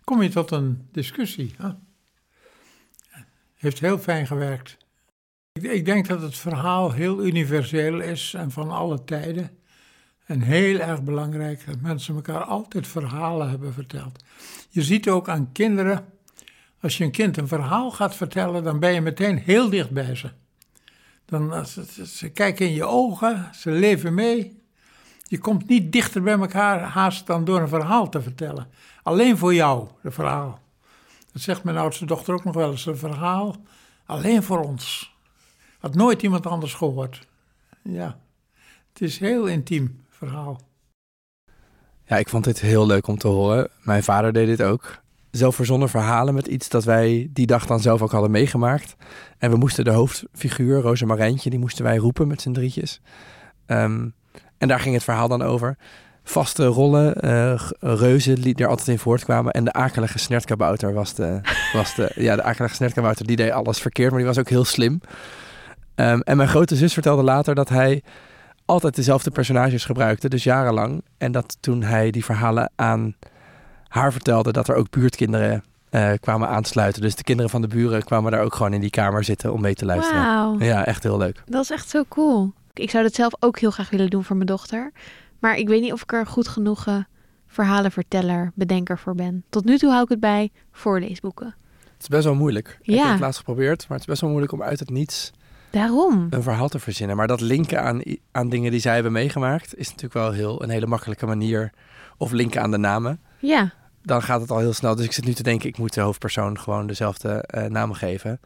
Kom 0.04 0.21
je 0.21 0.30
tot 0.30 0.51
een 0.51 0.88
discussie. 0.91 1.56
Hè? 1.58 1.69
Heeft 3.56 3.80
heel 3.80 3.97
fijn 3.97 4.27
gewerkt. 4.27 4.77
Ik, 5.51 5.63
ik 5.63 5.86
denk 5.86 6.08
dat 6.08 6.21
het 6.21 6.38
verhaal 6.38 6.91
heel 6.91 7.25
universeel 7.25 7.99
is 7.99 8.34
en 8.34 8.51
van 8.51 8.71
alle 8.71 9.04
tijden. 9.04 9.58
En 10.25 10.41
heel 10.41 10.80
erg 10.80 11.04
belangrijk 11.04 11.65
dat 11.65 11.82
mensen 11.82 12.15
elkaar 12.15 12.43
altijd 12.43 12.88
verhalen 12.88 13.49
hebben 13.49 13.73
verteld. 13.73 14.23
Je 14.69 14.82
ziet 14.82 15.10
ook 15.10 15.30
aan 15.30 15.51
kinderen, 15.51 16.06
als 16.80 16.97
je 16.97 17.04
een 17.04 17.12
kind 17.12 17.38
een 17.38 17.47
verhaal 17.47 17.91
gaat 17.91 18.15
vertellen, 18.15 18.63
dan 18.63 18.80
ben 18.80 18.93
je 18.93 19.01
meteen 19.01 19.38
heel 19.38 19.69
dicht 19.69 19.91
bij 19.91 20.15
ze. 20.15 20.32
Dan, 21.25 21.65
ze, 21.65 22.08
ze 22.08 22.30
kijken 22.30 22.65
in 22.65 22.73
je 22.73 22.86
ogen, 22.86 23.49
ze 23.54 23.71
leven 23.71 24.13
mee. 24.13 24.61
Je 25.32 25.39
komt 25.39 25.67
niet 25.67 25.91
dichter 25.91 26.22
bij 26.22 26.39
elkaar 26.39 26.82
haast 26.82 27.28
dan 27.28 27.46
door 27.46 27.60
een 27.60 27.67
verhaal 27.67 28.10
te 28.10 28.22
vertellen. 28.22 28.67
Alleen 29.04 29.38
voor 29.38 29.54
jou, 29.54 29.88
het 30.02 30.13
verhaal. 30.13 30.60
Dat 31.32 31.41
zegt 31.41 31.63
mijn 31.63 31.78
oudste 31.78 32.06
dochter 32.06 32.34
ook 32.34 32.44
nog 32.44 32.56
wel 32.56 32.72
eens. 32.72 32.86
Een 32.86 32.98
verhaal 32.98 33.56
alleen 34.06 34.44
voor 34.44 34.60
ons. 34.60 35.15
Had 35.80 35.96
nooit 35.96 36.22
iemand 36.22 36.46
anders 36.46 36.74
gehoord. 36.74 37.28
Ja, 37.82 38.20
het 38.94 39.02
is 39.02 39.20
heel 39.20 39.46
intiem 39.46 40.06
verhaal. 40.10 40.62
Ja, 42.06 42.17
ik 42.17 42.30
vond 42.30 42.44
dit 42.44 42.60
heel 42.60 42.86
leuk 42.86 43.08
om 43.08 43.17
te 43.17 43.28
horen. 43.28 43.70
Mijn 43.84 44.04
vader 44.04 44.34
deed 44.34 44.48
dit 44.48 44.62
ook. 44.62 45.02
Zelf 45.30 45.56
verzonnen 45.56 45.89
verhalen 45.89 46.34
met 46.34 46.48
iets 46.48 46.70
dat 46.70 46.84
wij 46.84 47.30
die 47.34 47.46
dag 47.46 47.65
dan 47.65 47.80
zelf 47.80 48.02
ook 48.02 48.12
hadden 48.12 48.32
meegemaakt. 48.32 48.96
En 49.38 49.52
we 49.52 49.58
moesten 49.58 49.84
de 49.84 49.91
hoofdfiguur, 49.91 50.82
Roze 50.82 51.06
Marijntje, 51.06 51.50
die 51.50 51.60
moesten 51.60 51.84
wij 51.84 51.98
roepen 51.98 52.28
met 52.28 52.41
z'n 52.41 52.52
drietjes. 52.52 53.02
Um, 53.67 54.13
en 54.62 54.67
daar 54.67 54.80
ging 54.80 54.93
het 54.93 55.04
verhaal 55.04 55.28
dan 55.28 55.41
over. 55.41 55.78
Vaste 56.24 56.65
rollen, 56.65 57.26
uh, 57.26 57.62
reuzen 57.80 58.41
die 58.41 58.56
er 58.56 58.67
altijd 58.67 58.88
in 58.88 59.00
voortkwamen. 59.00 59.54
En 59.54 59.63
de 59.63 59.74
akelige 59.74 60.19
snertkabouter 60.19 60.93
was 60.93 61.13
de, 61.13 61.41
was 61.74 61.95
de, 61.95 62.12
ja, 62.28 62.36
de 62.36 62.43
akelige 62.43 62.76
snertkabouter. 62.76 63.28
Die 63.28 63.36
deed 63.36 63.52
alles 63.52 63.80
verkeerd, 63.80 64.10
maar 64.10 64.19
die 64.19 64.28
was 64.28 64.39
ook 64.39 64.50
heel 64.50 64.65
slim. 64.65 65.02
Um, 65.95 66.21
en 66.21 66.38
mijn 66.38 66.50
grote 66.50 66.76
zus 66.76 66.93
vertelde 66.93 67.24
later 67.24 67.56
dat 67.56 67.69
hij 67.69 68.04
altijd 68.65 68.95
dezelfde 68.95 69.32
personages 69.32 69.86
gebruikte, 69.86 70.30
dus 70.30 70.43
jarenlang. 70.43 71.04
En 71.17 71.32
dat 71.32 71.58
toen 71.60 71.84
hij 71.84 72.12
die 72.12 72.26
verhalen 72.26 72.71
aan 72.76 73.15
haar 73.88 74.12
vertelde, 74.12 74.52
dat 74.52 74.67
er 74.67 74.76
ook 74.76 74.89
buurtkinderen 74.89 75.63
uh, 75.91 76.12
kwamen 76.19 76.47
aansluiten. 76.47 77.02
Dus 77.02 77.15
de 77.15 77.24
kinderen 77.24 77.52
van 77.52 77.62
de 77.62 77.67
buren 77.67 78.04
kwamen 78.04 78.32
daar 78.32 78.43
ook 78.43 78.56
gewoon 78.56 78.74
in 78.74 78.82
die 78.82 78.89
kamer 78.89 79.24
zitten 79.24 79.54
om 79.54 79.62
mee 79.62 79.76
te 79.76 79.86
luisteren. 79.86 80.24
Wow. 80.24 80.62
Ja, 80.62 80.86
echt 80.86 81.04
heel 81.04 81.17
leuk. 81.17 81.43
Dat 81.45 81.63
is 81.63 81.71
echt 81.71 81.89
zo 81.89 82.04
cool. 82.08 82.54
Ik 82.74 82.90
zou 82.90 83.04
dat 83.04 83.14
zelf 83.14 83.34
ook 83.40 83.60
heel 83.60 83.72
graag 83.72 83.90
willen 83.90 84.10
doen 84.10 84.24
voor 84.24 84.36
mijn 84.36 84.48
dochter. 84.48 84.92
Maar 85.40 85.58
ik 85.58 85.68
weet 85.68 85.82
niet 85.82 85.94
of 85.94 86.02
ik 86.02 86.14
er 86.14 86.28
goed 86.28 86.48
genoeg 86.48 86.88
uh, 86.88 86.96
verhalenverteller, 87.48 88.52
bedenker 88.56 89.00
voor 89.00 89.16
ben. 89.16 89.44
Tot 89.50 89.66
nu 89.66 89.78
toe 89.78 89.90
hou 89.90 90.04
ik 90.04 90.10
het 90.10 90.20
bij 90.20 90.52
voorleesboeken. 90.72 91.56
Het 91.94 92.02
is 92.02 92.08
best 92.08 92.24
wel 92.24 92.36
moeilijk. 92.36 92.80
Ja. 92.82 92.94
Ik 92.94 93.00
heb 93.00 93.12
het 93.12 93.20
laatst 93.20 93.40
geprobeerd, 93.40 93.80
maar 93.80 93.98
het 93.98 94.00
is 94.00 94.06
best 94.06 94.22
wel 94.22 94.30
moeilijk 94.30 94.54
om 94.54 94.64
uit 94.64 94.80
het 94.80 94.90
niets 94.90 95.32
Daarom. 95.70 96.28
een 96.30 96.44
verhaal 96.44 96.68
te 96.70 96.80
verzinnen. 96.80 97.16
Maar 97.16 97.28
dat 97.28 97.42
linken 97.42 97.82
aan, 97.82 98.02
aan 98.32 98.50
dingen 98.50 98.72
die 98.72 98.80
zij 98.80 98.94
hebben 98.94 99.12
meegemaakt 99.12 99.78
is 99.78 99.86
natuurlijk 99.86 100.14
wel 100.14 100.32
heel, 100.32 100.64
een 100.64 100.70
hele 100.70 100.88
makkelijke 100.88 101.26
manier. 101.26 101.72
Of 102.18 102.32
linken 102.32 102.62
aan 102.62 102.72
de 102.72 102.78
namen. 102.78 103.20
Ja. 103.40 103.74
Dan 104.04 104.22
gaat 104.22 104.42
het 104.42 104.52
al 104.52 104.60
heel 104.60 104.74
snel. 104.74 104.96
Dus 104.96 105.06
ik 105.06 105.12
zit 105.12 105.26
nu 105.26 105.34
te 105.34 105.44
denken, 105.44 105.70
ik 105.70 105.78
moet 105.78 105.94
de 105.94 106.02
hoofdpersoon 106.02 106.60
gewoon 106.60 106.88
dezelfde 106.88 107.50
uh, 107.56 107.66
namen 107.66 107.96
geven. 107.96 108.40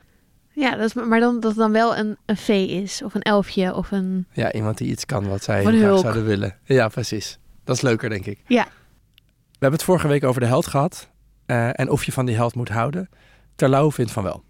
Ja, 0.55 0.75
dat 0.75 0.85
is, 0.85 0.93
maar 0.93 1.19
dan, 1.19 1.39
dat 1.39 1.51
het 1.51 1.59
dan 1.59 1.71
wel 1.71 1.97
een, 1.97 2.17
een 2.25 2.37
vee 2.37 2.67
is, 2.67 3.01
of 3.01 3.13
een 3.13 3.21
elfje, 3.21 3.75
of 3.75 3.91
een... 3.91 4.27
Ja, 4.31 4.53
iemand 4.53 4.77
die 4.77 4.87
iets 4.87 5.05
kan 5.05 5.27
wat 5.27 5.43
zij 5.43 5.63
graag 5.63 5.99
zouden 5.99 6.25
willen. 6.25 6.57
Ja, 6.63 6.87
precies. 6.87 7.39
Dat 7.63 7.75
is 7.75 7.81
leuker, 7.81 8.09
denk 8.09 8.25
ik. 8.25 8.39
Ja. 8.47 8.63
We 8.63 9.61
hebben 9.61 9.79
het 9.79 9.83
vorige 9.83 10.07
week 10.07 10.23
over 10.23 10.41
de 10.41 10.47
held 10.47 10.67
gehad. 10.67 11.09
Uh, 11.47 11.79
en 11.79 11.89
of 11.89 12.03
je 12.03 12.11
van 12.11 12.25
die 12.25 12.35
held 12.35 12.55
moet 12.55 12.69
houden. 12.69 13.09
Terlouw 13.55 13.91
vindt 13.91 14.11
van 14.11 14.23
wel. 14.23 14.43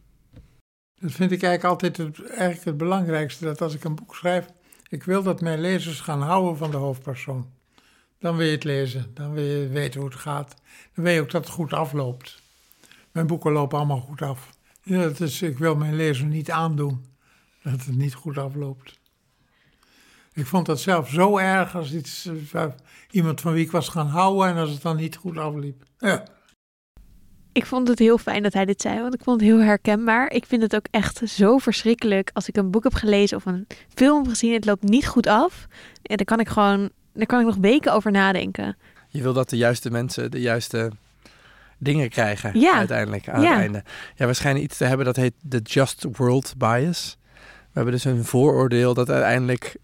Dat 0.95 1.11
vind 1.11 1.31
ik 1.31 1.43
eigenlijk 1.43 1.63
altijd 1.63 1.97
het, 1.97 2.29
eigenlijk 2.29 2.65
het 2.65 2.77
belangrijkste. 2.77 3.45
Dat 3.45 3.61
als 3.61 3.73
ik 3.73 3.83
een 3.83 3.95
boek 3.95 4.15
schrijf, 4.15 4.45
Ik 4.89 5.03
wil 5.03 5.23
dat 5.23 5.41
mijn 5.41 5.61
lezers 5.61 5.99
gaan 5.99 6.21
houden 6.21 6.57
van 6.57 6.71
de 6.71 6.77
hoofdpersoon. 6.77 7.49
Dan 8.19 8.35
wil 8.35 8.45
je 8.45 8.51
het 8.51 8.63
lezen, 8.63 9.11
dan 9.13 9.33
wil 9.33 9.43
je 9.43 9.67
weten 9.67 9.99
hoe 9.99 10.09
het 10.09 10.19
gaat. 10.19 10.55
Dan 10.93 11.03
weet 11.03 11.15
je 11.15 11.21
ook 11.21 11.31
dat 11.31 11.45
het 11.45 11.53
goed 11.53 11.73
afloopt. 11.73 12.41
Mijn 13.11 13.27
boeken 13.27 13.51
lopen 13.51 13.77
allemaal 13.77 13.99
goed 13.99 14.21
af. 14.21 14.54
Ja, 14.87 15.01
dat 15.01 15.19
is, 15.19 15.41
ik 15.41 15.57
wil 15.57 15.75
mijn 15.75 15.95
lezer 15.95 16.25
niet 16.25 16.51
aandoen 16.51 17.05
dat 17.63 17.85
het 17.85 17.95
niet 17.95 18.13
goed 18.13 18.37
afloopt. 18.37 18.99
Ik 20.33 20.45
vond 20.45 20.65
dat 20.65 20.79
zelf 20.79 21.09
zo 21.09 21.37
erg 21.37 21.75
als 21.75 21.93
iets, 21.93 22.25
uh, 22.53 22.65
iemand 23.11 23.41
van 23.41 23.53
wie 23.53 23.65
ik 23.65 23.71
was 23.71 23.89
gaan 23.89 24.07
houden 24.07 24.47
en 24.47 24.57
als 24.57 24.69
het 24.69 24.81
dan 24.81 24.95
niet 24.95 25.15
goed 25.15 25.37
afliep. 25.37 25.83
Ja. 25.97 26.23
Ik 27.51 27.65
vond 27.65 27.87
het 27.87 27.99
heel 27.99 28.17
fijn 28.17 28.43
dat 28.43 28.53
hij 28.53 28.65
dit 28.65 28.81
zei, 28.81 29.01
want 29.01 29.13
ik 29.13 29.23
vond 29.23 29.41
het 29.41 29.49
heel 29.49 29.59
herkenbaar. 29.59 30.31
Ik 30.31 30.45
vind 30.45 30.61
het 30.61 30.75
ook 30.75 30.87
echt 30.91 31.21
zo 31.29 31.57
verschrikkelijk 31.57 32.29
als 32.33 32.47
ik 32.47 32.57
een 32.57 32.71
boek 32.71 32.83
heb 32.83 32.93
gelezen 32.93 33.37
of 33.37 33.45
een 33.45 33.67
film 33.93 34.17
heb 34.17 34.27
gezien. 34.27 34.53
Het 34.53 34.65
loopt 34.65 34.83
niet 34.83 35.07
goed 35.07 35.27
af. 35.27 35.67
En 36.01 36.17
dan 36.17 36.25
kan 36.25 36.39
ik 36.39 36.47
gewoon, 36.47 36.89
daar 37.13 37.25
kan 37.25 37.39
ik 37.39 37.45
nog 37.45 37.57
weken 37.61 37.93
over 37.93 38.11
nadenken. 38.11 38.77
Je 39.09 39.21
wil 39.21 39.33
dat 39.33 39.49
de 39.49 39.57
juiste 39.57 39.91
mensen 39.91 40.31
de 40.31 40.41
juiste 40.41 40.91
dingen 41.77 42.09
krijgen 42.09 42.59
Ja. 42.59 42.73
uiteindelijk 42.77 43.29
aan 43.29 43.41
Ja. 43.41 43.49
het 43.51 43.59
einde. 43.59 43.83
Ja, 44.15 44.25
waarschijnlijk 44.25 44.65
iets 44.65 44.77
te 44.77 44.85
hebben 44.85 45.05
dat 45.05 45.15
heet 45.15 45.33
de 45.41 45.59
Just 45.63 46.05
World 46.11 46.53
Bias. 46.57 47.17
We 47.43 47.71
hebben 47.81 47.93
dus 47.93 48.03
een 48.05 48.23
vooroordeel 48.25 48.93
dat 48.93 49.09
uiteindelijk 49.09 49.77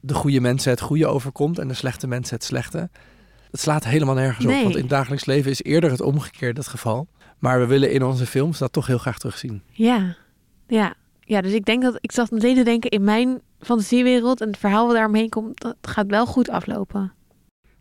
de 0.00 0.14
goede 0.14 0.40
mensen 0.40 0.70
het 0.70 0.80
goede 0.80 1.06
overkomt 1.06 1.58
en 1.58 1.68
de 1.68 1.74
slechte 1.74 2.06
mensen 2.06 2.34
het 2.36 2.44
slechte. 2.44 2.90
Het 3.50 3.60
slaat 3.60 3.84
helemaal 3.84 4.14
nergens 4.14 4.46
Nee. 4.46 4.56
op, 4.56 4.62
want 4.62 4.74
in 4.74 4.80
het 4.80 4.90
dagelijks 4.90 5.24
leven 5.24 5.50
is 5.50 5.62
eerder 5.62 5.90
het 5.90 6.00
omgekeerde 6.00 6.60
het 6.60 6.68
geval. 6.68 7.08
Maar 7.38 7.58
we 7.60 7.66
willen 7.66 7.92
in 7.92 8.02
onze 8.04 8.26
films 8.26 8.58
dat 8.58 8.72
toch 8.72 8.86
heel 8.86 8.98
graag 8.98 9.18
terugzien. 9.18 9.62
Ja, 9.70 10.16
ja. 10.66 10.94
Ja, 11.20 11.40
dus 11.40 11.52
ik 11.52 11.64
denk 11.64 11.82
dat 11.82 11.98
ik 12.00 12.12
zat 12.12 12.30
meteen 12.30 12.54
te 12.54 12.62
denken 12.62 12.90
in 12.90 13.04
mijn 13.04 13.40
fantasiewereld 13.60 14.40
en 14.40 14.46
het 14.46 14.58
verhaal 14.58 14.86
wat 14.86 14.94
daaromheen 14.94 15.28
komt, 15.28 15.60
dat 15.60 15.76
gaat 15.82 16.06
wel 16.06 16.26
goed 16.26 16.48
aflopen. 16.50 17.12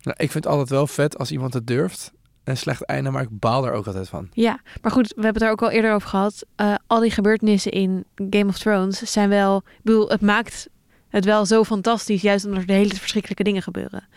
Nou, 0.02 0.18
ik 0.20 0.32
vind 0.32 0.44
het 0.44 0.48
altijd 0.48 0.70
wel 0.70 0.88
vet 0.88 1.18
als 1.18 1.32
iemand 1.32 1.54
het 1.54 1.68
durft. 1.68 2.12
Een 2.48 2.58
slecht 2.58 2.86
einde, 2.86 3.10
maar 3.10 3.22
ik 3.22 3.40
baal 3.40 3.66
er 3.66 3.74
ook 3.74 3.88
altijd 3.88 4.10
van. 4.10 4.30
Ja, 4.32 4.60
maar 4.82 4.92
goed, 4.92 5.08
we 5.08 5.14
hebben 5.14 5.34
het 5.34 5.42
daar 5.42 5.52
ook 5.52 5.62
al 5.62 5.70
eerder 5.70 5.94
over 5.94 6.10
gehad. 6.10 6.46
Eh, 6.56 6.74
al 6.88 7.00
die 7.00 7.12
gebeurtenissen 7.12 7.72
in 7.72 8.06
Game 8.30 8.48
of 8.48 8.58
Thrones 8.58 9.02
zijn 9.02 9.30
wel, 9.30 9.58
ik 9.58 9.84
bedoel, 9.84 10.10
het 10.10 10.22
maakt 10.22 10.68
het 11.10 11.26
wel 11.26 11.46
zo 11.46 11.64
fantastisch, 11.64 12.22
juist 12.22 12.46
omdat 12.46 12.62
er 12.62 12.68
de 12.68 12.74
hele 12.74 12.96
verschrikkelijke 12.96 13.44
dingen 13.44 13.62
gebeuren. 13.62 14.08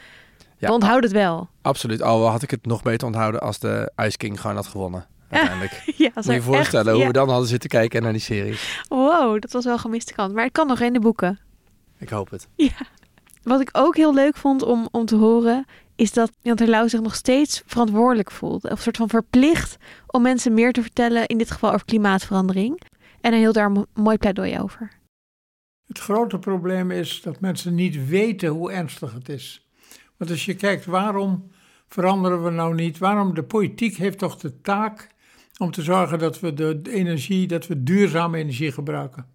Ja, 0.58 0.66
we 0.66 0.72
onthouden 0.72 1.10
het 1.10 1.18
wel. 1.18 1.48
Absoluut. 1.62 2.02
Al 2.02 2.26
had 2.26 2.42
ik 2.42 2.50
het 2.50 2.66
nog 2.66 2.82
beter 2.82 3.06
onthouden 3.06 3.40
als 3.40 3.58
de 3.58 3.92
Ice 3.96 4.16
King 4.16 4.40
gewoon 4.40 4.56
had 4.56 4.66
gewonnen. 4.66 5.06
Uiteindelijk. 5.28 5.82
Ja, 5.96 6.10
Moet 6.14 6.24
je 6.24 6.32
je 6.32 6.42
voorstellen 6.42 6.94
hoe 6.94 7.06
we 7.06 7.12
dan 7.12 7.28
hadden 7.28 7.48
zitten 7.48 7.70
kijken 7.70 8.02
naar 8.02 8.12
die 8.12 8.20
series. 8.20 8.82
Wow, 8.88 9.40
dat 9.40 9.52
was 9.52 9.64
wel 9.64 9.78
gemiste 9.78 10.12
kant. 10.12 10.34
Maar 10.34 10.44
het 10.44 10.52
kan 10.52 10.66
nog 10.66 10.80
in 10.80 10.92
de 10.92 11.00
boeken. 11.00 11.38
Ik 11.98 12.08
hoop 12.08 12.30
het. 12.30 12.48
Ja. 12.56 12.86
Wat 13.42 13.60
ik 13.60 13.68
ook 13.72 13.96
heel 13.96 14.14
leuk 14.14 14.36
vond 14.36 14.62
om, 14.62 14.88
om 14.90 15.04
te 15.04 15.16
horen, 15.16 15.66
is 16.00 16.12
dat 16.12 16.32
Jan 16.42 16.56
Terlouw 16.56 16.88
zich 16.88 17.00
nog 17.00 17.14
steeds 17.14 17.62
verantwoordelijk 17.66 18.30
voelt. 18.30 18.64
Of 18.64 18.70
een 18.70 18.78
soort 18.78 18.96
van 18.96 19.08
verplicht 19.08 19.76
om 20.06 20.22
mensen 20.22 20.54
meer 20.54 20.72
te 20.72 20.82
vertellen, 20.82 21.26
in 21.26 21.38
dit 21.38 21.50
geval 21.50 21.72
over 21.72 21.84
klimaatverandering. 21.84 22.80
En 23.20 23.30
hij 23.30 23.40
hield 23.40 23.54
daar 23.54 23.66
een 23.66 23.72
mo- 23.72 23.86
mooi 23.94 24.16
pleidooi 24.16 24.58
over. 24.58 24.90
Het 25.86 25.98
grote 25.98 26.38
probleem 26.38 26.90
is 26.90 27.22
dat 27.22 27.40
mensen 27.40 27.74
niet 27.74 28.06
weten 28.08 28.48
hoe 28.48 28.72
ernstig 28.72 29.12
het 29.12 29.28
is. 29.28 29.68
Want 30.16 30.30
als 30.30 30.44
je 30.44 30.54
kijkt 30.54 30.84
waarom 30.84 31.50
veranderen 31.88 32.44
we 32.44 32.50
nou 32.50 32.74
niet, 32.74 32.98
waarom 32.98 33.34
de 33.34 33.44
politiek 33.44 33.96
heeft 33.96 34.18
toch 34.18 34.36
de 34.36 34.60
taak 34.60 35.08
om 35.58 35.70
te 35.70 35.82
zorgen 35.82 36.18
dat 36.18 36.40
we 36.40 36.54
de 36.54 36.80
energie, 36.90 37.46
dat 37.46 37.66
we 37.66 37.82
duurzame 37.82 38.38
energie 38.38 38.72
gebruiken. 38.72 39.26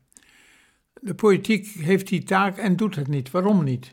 De 1.01 1.15
politiek 1.15 1.67
heeft 1.67 2.08
die 2.08 2.23
taak 2.23 2.58
en 2.58 2.75
doet 2.75 2.95
het 2.95 3.08
niet. 3.08 3.32
Waarom 3.32 3.63
niet? 3.63 3.91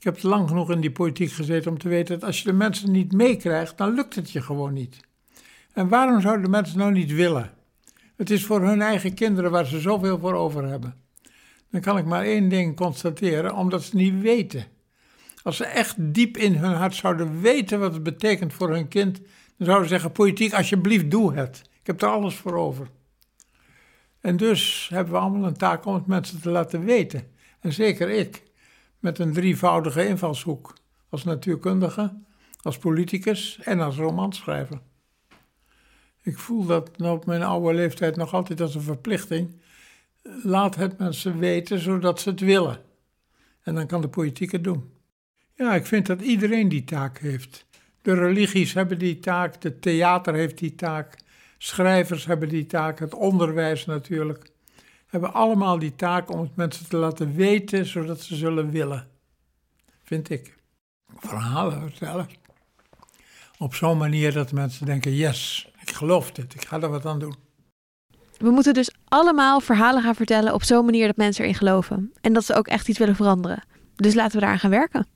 Ik 0.00 0.06
heb 0.06 0.22
lang 0.22 0.48
genoeg 0.48 0.70
in 0.70 0.80
die 0.80 0.92
politiek 0.92 1.32
gezeten 1.32 1.70
om 1.70 1.78
te 1.78 1.88
weten 1.88 2.18
dat 2.18 2.28
als 2.28 2.38
je 2.38 2.44
de 2.44 2.52
mensen 2.52 2.90
niet 2.90 3.12
meekrijgt, 3.12 3.78
dan 3.78 3.94
lukt 3.94 4.14
het 4.14 4.30
je 4.30 4.42
gewoon 4.42 4.72
niet. 4.72 5.00
En 5.72 5.88
waarom 5.88 6.20
zouden 6.20 6.44
de 6.44 6.50
mensen 6.50 6.78
nou 6.78 6.92
niet 6.92 7.12
willen? 7.12 7.50
Het 8.16 8.30
is 8.30 8.44
voor 8.44 8.62
hun 8.62 8.82
eigen 8.82 9.14
kinderen 9.14 9.50
waar 9.50 9.66
ze 9.66 9.80
zoveel 9.80 10.18
voor 10.18 10.34
over 10.34 10.64
hebben. 10.64 10.94
Dan 11.70 11.80
kan 11.80 11.98
ik 11.98 12.04
maar 12.04 12.24
één 12.24 12.48
ding 12.48 12.76
constateren, 12.76 13.54
omdat 13.54 13.82
ze 13.82 13.96
niet 13.96 14.20
weten. 14.20 14.64
Als 15.42 15.56
ze 15.56 15.64
echt 15.64 15.94
diep 15.98 16.36
in 16.36 16.54
hun 16.54 16.74
hart 16.74 16.94
zouden 16.94 17.40
weten 17.40 17.80
wat 17.80 17.92
het 17.92 18.02
betekent 18.02 18.52
voor 18.52 18.70
hun 18.70 18.88
kind, 18.88 19.16
dan 19.56 19.66
zouden 19.66 19.88
ze 19.88 19.94
zeggen: 19.94 20.12
politiek, 20.12 20.52
alsjeblieft, 20.52 21.10
doe 21.10 21.34
het. 21.34 21.62
Ik 21.80 21.86
heb 21.86 22.02
er 22.02 22.08
alles 22.08 22.34
voor 22.34 22.54
over. 22.54 22.88
En 24.20 24.36
dus 24.36 24.88
hebben 24.92 25.12
we 25.12 25.18
allemaal 25.18 25.46
een 25.46 25.56
taak 25.56 25.84
om 25.84 25.94
het 25.94 26.06
mensen 26.06 26.40
te 26.40 26.50
laten 26.50 26.84
weten. 26.84 27.22
En 27.60 27.72
zeker 27.72 28.10
ik, 28.10 28.42
met 29.00 29.18
een 29.18 29.32
drievoudige 29.32 30.06
invalshoek. 30.06 30.74
Als 31.08 31.24
natuurkundige, 31.24 32.22
als 32.62 32.78
politicus 32.78 33.58
en 33.62 33.80
als 33.80 33.96
romanschrijver. 33.96 34.80
Ik 36.22 36.38
voel 36.38 36.66
dat 36.66 37.00
op 37.00 37.26
mijn 37.26 37.42
oude 37.42 37.74
leeftijd 37.74 38.16
nog 38.16 38.34
altijd 38.34 38.60
als 38.60 38.74
een 38.74 38.80
verplichting. 38.80 39.60
Laat 40.42 40.74
het 40.74 40.98
mensen 40.98 41.38
weten 41.38 41.78
zodat 41.78 42.20
ze 42.20 42.30
het 42.30 42.40
willen. 42.40 42.80
En 43.62 43.74
dan 43.74 43.86
kan 43.86 44.00
de 44.00 44.08
politiek 44.08 44.52
het 44.52 44.64
doen. 44.64 44.92
Ja, 45.54 45.74
ik 45.74 45.86
vind 45.86 46.06
dat 46.06 46.20
iedereen 46.20 46.68
die 46.68 46.84
taak 46.84 47.18
heeft. 47.18 47.66
De 48.02 48.14
religies 48.14 48.74
hebben 48.74 48.98
die 48.98 49.18
taak, 49.18 49.60
de 49.60 49.78
theater 49.78 50.34
heeft 50.34 50.58
die 50.58 50.74
taak, 50.74 51.18
schrijvers 51.58 52.26
hebben 52.26 52.48
die 52.48 52.66
taak, 52.66 52.98
het 52.98 53.14
onderwijs 53.14 53.86
natuurlijk. 53.86 54.50
Hebben 55.10 55.32
allemaal 55.32 55.78
die 55.78 55.94
taak 55.94 56.30
om 56.30 56.40
het 56.40 56.56
mensen 56.56 56.88
te 56.88 56.96
laten 56.96 57.34
weten 57.34 57.86
zodat 57.86 58.20
ze 58.20 58.36
zullen 58.36 58.70
willen. 58.70 59.08
Vind 60.02 60.30
ik. 60.30 60.56
Verhalen 61.16 61.80
vertellen. 61.80 62.28
Op 63.58 63.74
zo'n 63.74 63.98
manier 63.98 64.32
dat 64.32 64.52
mensen 64.52 64.86
denken: 64.86 65.14
yes, 65.14 65.70
ik 65.80 65.90
geloof 65.90 66.32
dit, 66.32 66.54
ik 66.54 66.64
ga 66.64 66.80
er 66.80 66.88
wat 66.88 67.06
aan 67.06 67.18
doen. 67.18 67.34
We 68.36 68.50
moeten 68.50 68.74
dus 68.74 68.90
allemaal 69.04 69.60
verhalen 69.60 70.02
gaan 70.02 70.14
vertellen 70.14 70.54
op 70.54 70.62
zo'n 70.62 70.84
manier 70.84 71.06
dat 71.06 71.16
mensen 71.16 71.42
erin 71.42 71.56
geloven. 71.56 72.12
En 72.20 72.32
dat 72.32 72.44
ze 72.44 72.54
ook 72.54 72.68
echt 72.68 72.88
iets 72.88 72.98
willen 72.98 73.16
veranderen. 73.16 73.62
Dus 73.96 74.14
laten 74.14 74.34
we 74.34 74.40
daaraan 74.40 74.58
gaan 74.58 74.70
werken. 74.70 75.06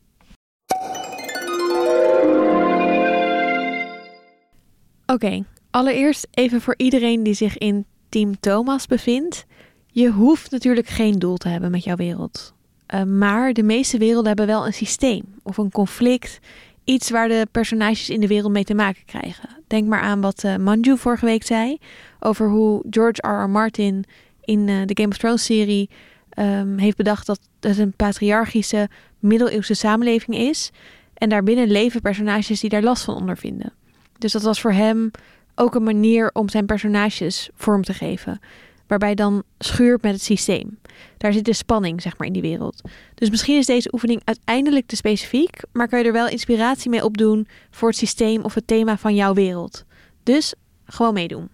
Oké, 5.06 5.44
allereerst 5.70 6.26
even 6.30 6.60
voor 6.60 6.74
iedereen 6.76 7.22
die 7.22 7.34
zich 7.34 7.58
in 7.58 7.86
Team 8.08 8.40
Thomas 8.40 8.86
bevindt. 8.86 9.46
Je 9.94 10.10
hoeft 10.10 10.50
natuurlijk 10.50 10.86
geen 10.86 11.18
doel 11.18 11.36
te 11.36 11.48
hebben 11.48 11.70
met 11.70 11.84
jouw 11.84 11.96
wereld. 11.96 12.54
Uh, 12.94 13.02
maar 13.02 13.52
de 13.52 13.62
meeste 13.62 13.98
werelden 13.98 14.26
hebben 14.26 14.46
wel 14.46 14.66
een 14.66 14.72
systeem 14.72 15.24
of 15.42 15.56
een 15.56 15.70
conflict. 15.70 16.38
Iets 16.84 17.10
waar 17.10 17.28
de 17.28 17.46
personages 17.50 18.10
in 18.10 18.20
de 18.20 18.26
wereld 18.26 18.52
mee 18.52 18.64
te 18.64 18.74
maken 18.74 19.04
krijgen. 19.04 19.48
Denk 19.66 19.88
maar 19.88 20.00
aan 20.00 20.20
wat 20.20 20.44
uh, 20.44 20.56
Manju 20.56 20.98
vorige 20.98 21.24
week 21.24 21.42
zei. 21.42 21.78
Over 22.20 22.48
hoe 22.48 22.84
George 22.90 23.28
R. 23.28 23.42
R. 23.42 23.50
Martin 23.50 24.04
in 24.40 24.68
uh, 24.68 24.86
de 24.86 24.96
Game 24.96 25.08
of 25.08 25.16
Thrones 25.16 25.44
serie 25.44 25.90
um, 26.38 26.78
heeft 26.78 26.96
bedacht 26.96 27.26
dat 27.26 27.40
het 27.60 27.78
een 27.78 27.92
patriarchische 27.96 28.88
middeleeuwse 29.18 29.74
samenleving 29.74 30.36
is. 30.36 30.70
En 31.14 31.28
daarbinnen 31.28 31.70
leven 31.70 32.00
personages 32.00 32.60
die 32.60 32.70
daar 32.70 32.82
last 32.82 33.04
van 33.04 33.14
ondervinden. 33.14 33.72
Dus 34.18 34.32
dat 34.32 34.42
was 34.42 34.60
voor 34.60 34.72
hem 34.72 35.10
ook 35.54 35.74
een 35.74 35.82
manier 35.82 36.30
om 36.32 36.48
zijn 36.48 36.66
personages 36.66 37.50
vorm 37.54 37.82
te 37.82 37.92
geven. 37.92 38.40
Waarbij 38.86 39.14
dan 39.14 39.42
schuurt 39.58 40.02
met 40.02 40.12
het 40.12 40.22
systeem. 40.22 40.78
Daar 41.16 41.32
zit 41.32 41.44
de 41.44 41.52
spanning, 41.52 42.02
zeg 42.02 42.18
maar, 42.18 42.26
in 42.26 42.32
die 42.32 42.42
wereld. 42.42 42.80
Dus 43.14 43.30
misschien 43.30 43.58
is 43.58 43.66
deze 43.66 43.92
oefening 43.92 44.20
uiteindelijk 44.24 44.86
te 44.86 44.96
specifiek, 44.96 45.60
maar 45.72 45.88
kan 45.88 45.98
je 45.98 46.04
er 46.04 46.12
wel 46.12 46.28
inspiratie 46.28 46.90
mee 46.90 47.04
opdoen 47.04 47.48
voor 47.70 47.88
het 47.88 47.98
systeem 47.98 48.42
of 48.42 48.54
het 48.54 48.66
thema 48.66 48.96
van 48.96 49.14
jouw 49.14 49.34
wereld. 49.34 49.84
Dus 50.22 50.54
gewoon 50.84 51.14
meedoen. 51.14 51.48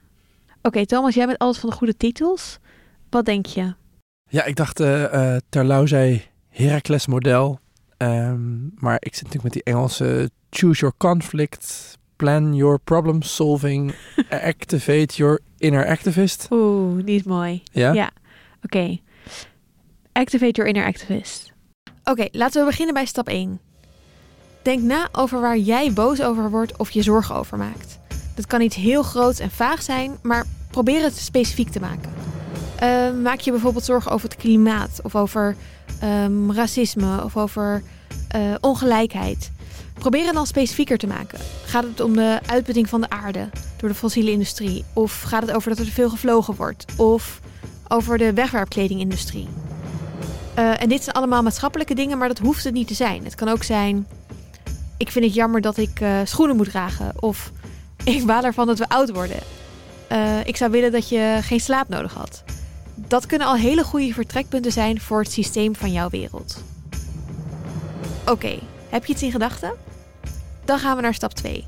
Oké, 0.63 0.87
Thomas, 0.87 1.15
jij 1.15 1.27
bent 1.27 1.39
altijd 1.39 1.61
van 1.61 1.71
de 1.71 1.77
goede 1.77 1.97
titels. 1.97 2.59
Wat 3.11 3.25
denk 3.25 3.47
je? 3.47 3.75
Ja, 4.29 4.45
ik 4.45 4.57
dacht, 4.57 4.81
uh, 4.81 5.37
uh, 5.51 5.83
zei 5.85 6.23
Heracles 6.49 7.07
model. 7.07 7.61
Um, 7.99 8.73
maar 8.75 8.97
ik 8.99 9.15
zit 9.15 9.25
natuurlijk 9.25 9.55
met 9.55 9.65
die 9.65 9.75
Engelse 9.75 10.31
choose 10.51 10.81
your 10.81 10.95
conflict, 10.97 11.99
plan 12.21 12.55
your 12.55 12.79
problem 12.79 13.23
solving, 13.23 13.95
activate 14.31 15.17
your 15.17 15.41
inner 15.59 15.87
activist. 15.87 16.47
Oeh, 16.51 17.05
die 17.05 17.17
is 17.17 17.23
mooi. 17.23 17.63
Ja? 17.73 17.93
Ja, 17.93 18.11
oké. 18.65 18.77
Okay. 18.77 19.03
Activate 20.13 20.53
your 20.53 20.69
inner 20.69 20.87
activist. 20.87 21.53
Oké, 21.85 22.11
okay, 22.11 22.29
laten 22.33 22.61
we 22.61 22.67
beginnen 22.67 22.95
bij 22.95 23.05
stap 23.05 23.29
1. 23.29 23.61
Denk 24.63 24.83
na 24.83 25.09
over 25.13 25.41
waar 25.41 25.59
jij 25.59 25.93
boos 25.93 26.23
over 26.23 26.51
wordt 26.51 26.77
of 26.77 26.91
je 26.91 27.03
zorgen 27.03 27.35
over 27.35 27.59
maakt. 27.59 27.99
Dat 28.35 28.47
kan 28.47 28.61
iets 28.61 28.77
heel 28.77 29.03
groots 29.03 29.39
en 29.39 29.51
vaag 29.51 29.83
zijn, 29.83 30.19
maar 30.23 30.45
probeer 30.71 31.03
het 31.03 31.17
specifiek 31.17 31.69
te 31.69 31.81
maken. 31.81 32.13
Uh, 32.83 33.23
maak 33.23 33.41
je 33.41 33.51
bijvoorbeeld 33.51 33.85
zorgen 33.85 34.11
over 34.13 34.29
het 34.29 34.39
klimaat 34.39 35.01
of 35.03 35.17
over 35.17 35.57
um, 36.05 36.53
racisme 36.53 37.25
of 37.25 37.37
over 37.37 37.83
uh, 38.37 38.55
ongelijkheid. 38.61 39.51
Probeer 40.01 40.25
het 40.25 40.35
dan 40.35 40.47
specifieker 40.47 40.99
te 40.99 41.07
maken. 41.07 41.39
Gaat 41.65 41.85
het 41.85 42.01
om 42.01 42.15
de 42.15 42.39
uitputting 42.47 42.89
van 42.89 43.01
de 43.01 43.11
aarde 43.11 43.49
door 43.77 43.89
de 43.89 43.95
fossiele 43.95 44.31
industrie? 44.31 44.85
Of 44.93 45.23
gaat 45.23 45.43
het 45.43 45.53
over 45.53 45.69
dat 45.69 45.79
er 45.79 45.85
te 45.85 45.91
veel 45.91 46.11
gevlogen 46.11 46.55
wordt? 46.55 46.85
Of 46.97 47.41
over 47.89 48.19
de 48.19 48.33
wegwerpkledingindustrie? 48.33 49.49
Eh, 50.55 50.83
en 50.83 50.89
dit 50.89 51.03
zijn 51.03 51.17
allemaal 51.17 51.43
maatschappelijke 51.43 51.95
dingen, 51.95 52.19
maar 52.19 52.29
dat 52.29 52.39
hoeft 52.39 52.65
het 52.65 52.75
niet 52.75 52.87
te 52.87 52.95
zijn. 52.95 53.25
Het 53.25 53.35
kan 53.35 53.49
ook 53.49 53.63
zijn, 53.63 54.07
ik 54.97 55.11
vind 55.11 55.25
het 55.25 55.35
jammer 55.35 55.61
dat 55.61 55.77
ik 55.77 56.01
eh, 56.01 56.19
schoenen 56.25 56.57
moet 56.57 56.71
dragen. 56.71 57.13
Of 57.23 57.53
ik 58.05 58.27
baal 58.27 58.45
ervan 58.45 58.67
dat 58.67 58.79
we 58.79 58.89
oud 58.89 59.11
worden. 59.11 59.41
Eh, 60.09 60.47
ik 60.47 60.57
zou 60.57 60.71
willen 60.71 60.93
dat 60.93 61.09
je 61.09 61.39
geen 61.41 61.61
slaap 61.61 61.89
nodig 61.89 62.15
had. 62.15 62.43
Dat 62.95 63.27
kunnen 63.27 63.47
al 63.47 63.57
hele 63.57 63.85
goede 63.85 64.13
vertrekpunten 64.13 64.73
zijn 64.73 65.01
voor 65.01 65.21
het 65.21 65.33
systeem 65.33 65.77
van 65.77 65.93
jouw 65.93 66.09
wereld. 66.09 66.65
Oké, 68.27 68.59
heb 68.89 69.05
je 69.05 69.13
iets 69.13 69.23
in 69.23 69.31
gedachten? 69.31 69.90
Dan 70.71 70.79
gaan 70.79 70.97
we 70.97 71.03
naar 71.03 71.15
stap 71.15 71.33
2. 71.33 71.67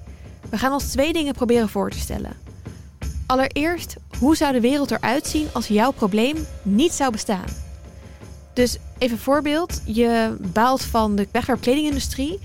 We 0.50 0.58
gaan 0.58 0.72
ons 0.72 0.84
twee 0.84 1.12
dingen 1.12 1.34
proberen 1.34 1.68
voor 1.68 1.90
te 1.90 1.98
stellen. 1.98 2.36
Allereerst, 3.26 3.96
hoe 4.18 4.36
zou 4.36 4.52
de 4.52 4.60
wereld 4.60 4.90
eruit 4.90 5.26
zien 5.26 5.48
als 5.52 5.66
jouw 5.66 5.90
probleem 5.90 6.36
niet 6.62 6.92
zou 6.92 7.12
bestaan? 7.12 7.44
Dus 8.52 8.78
even 8.98 9.18
voorbeeld. 9.18 9.80
Je 9.84 10.36
baalt 10.40 10.82
van 10.82 11.16
de 11.16 11.28
wegwerpkledingindustrie. 11.32 12.38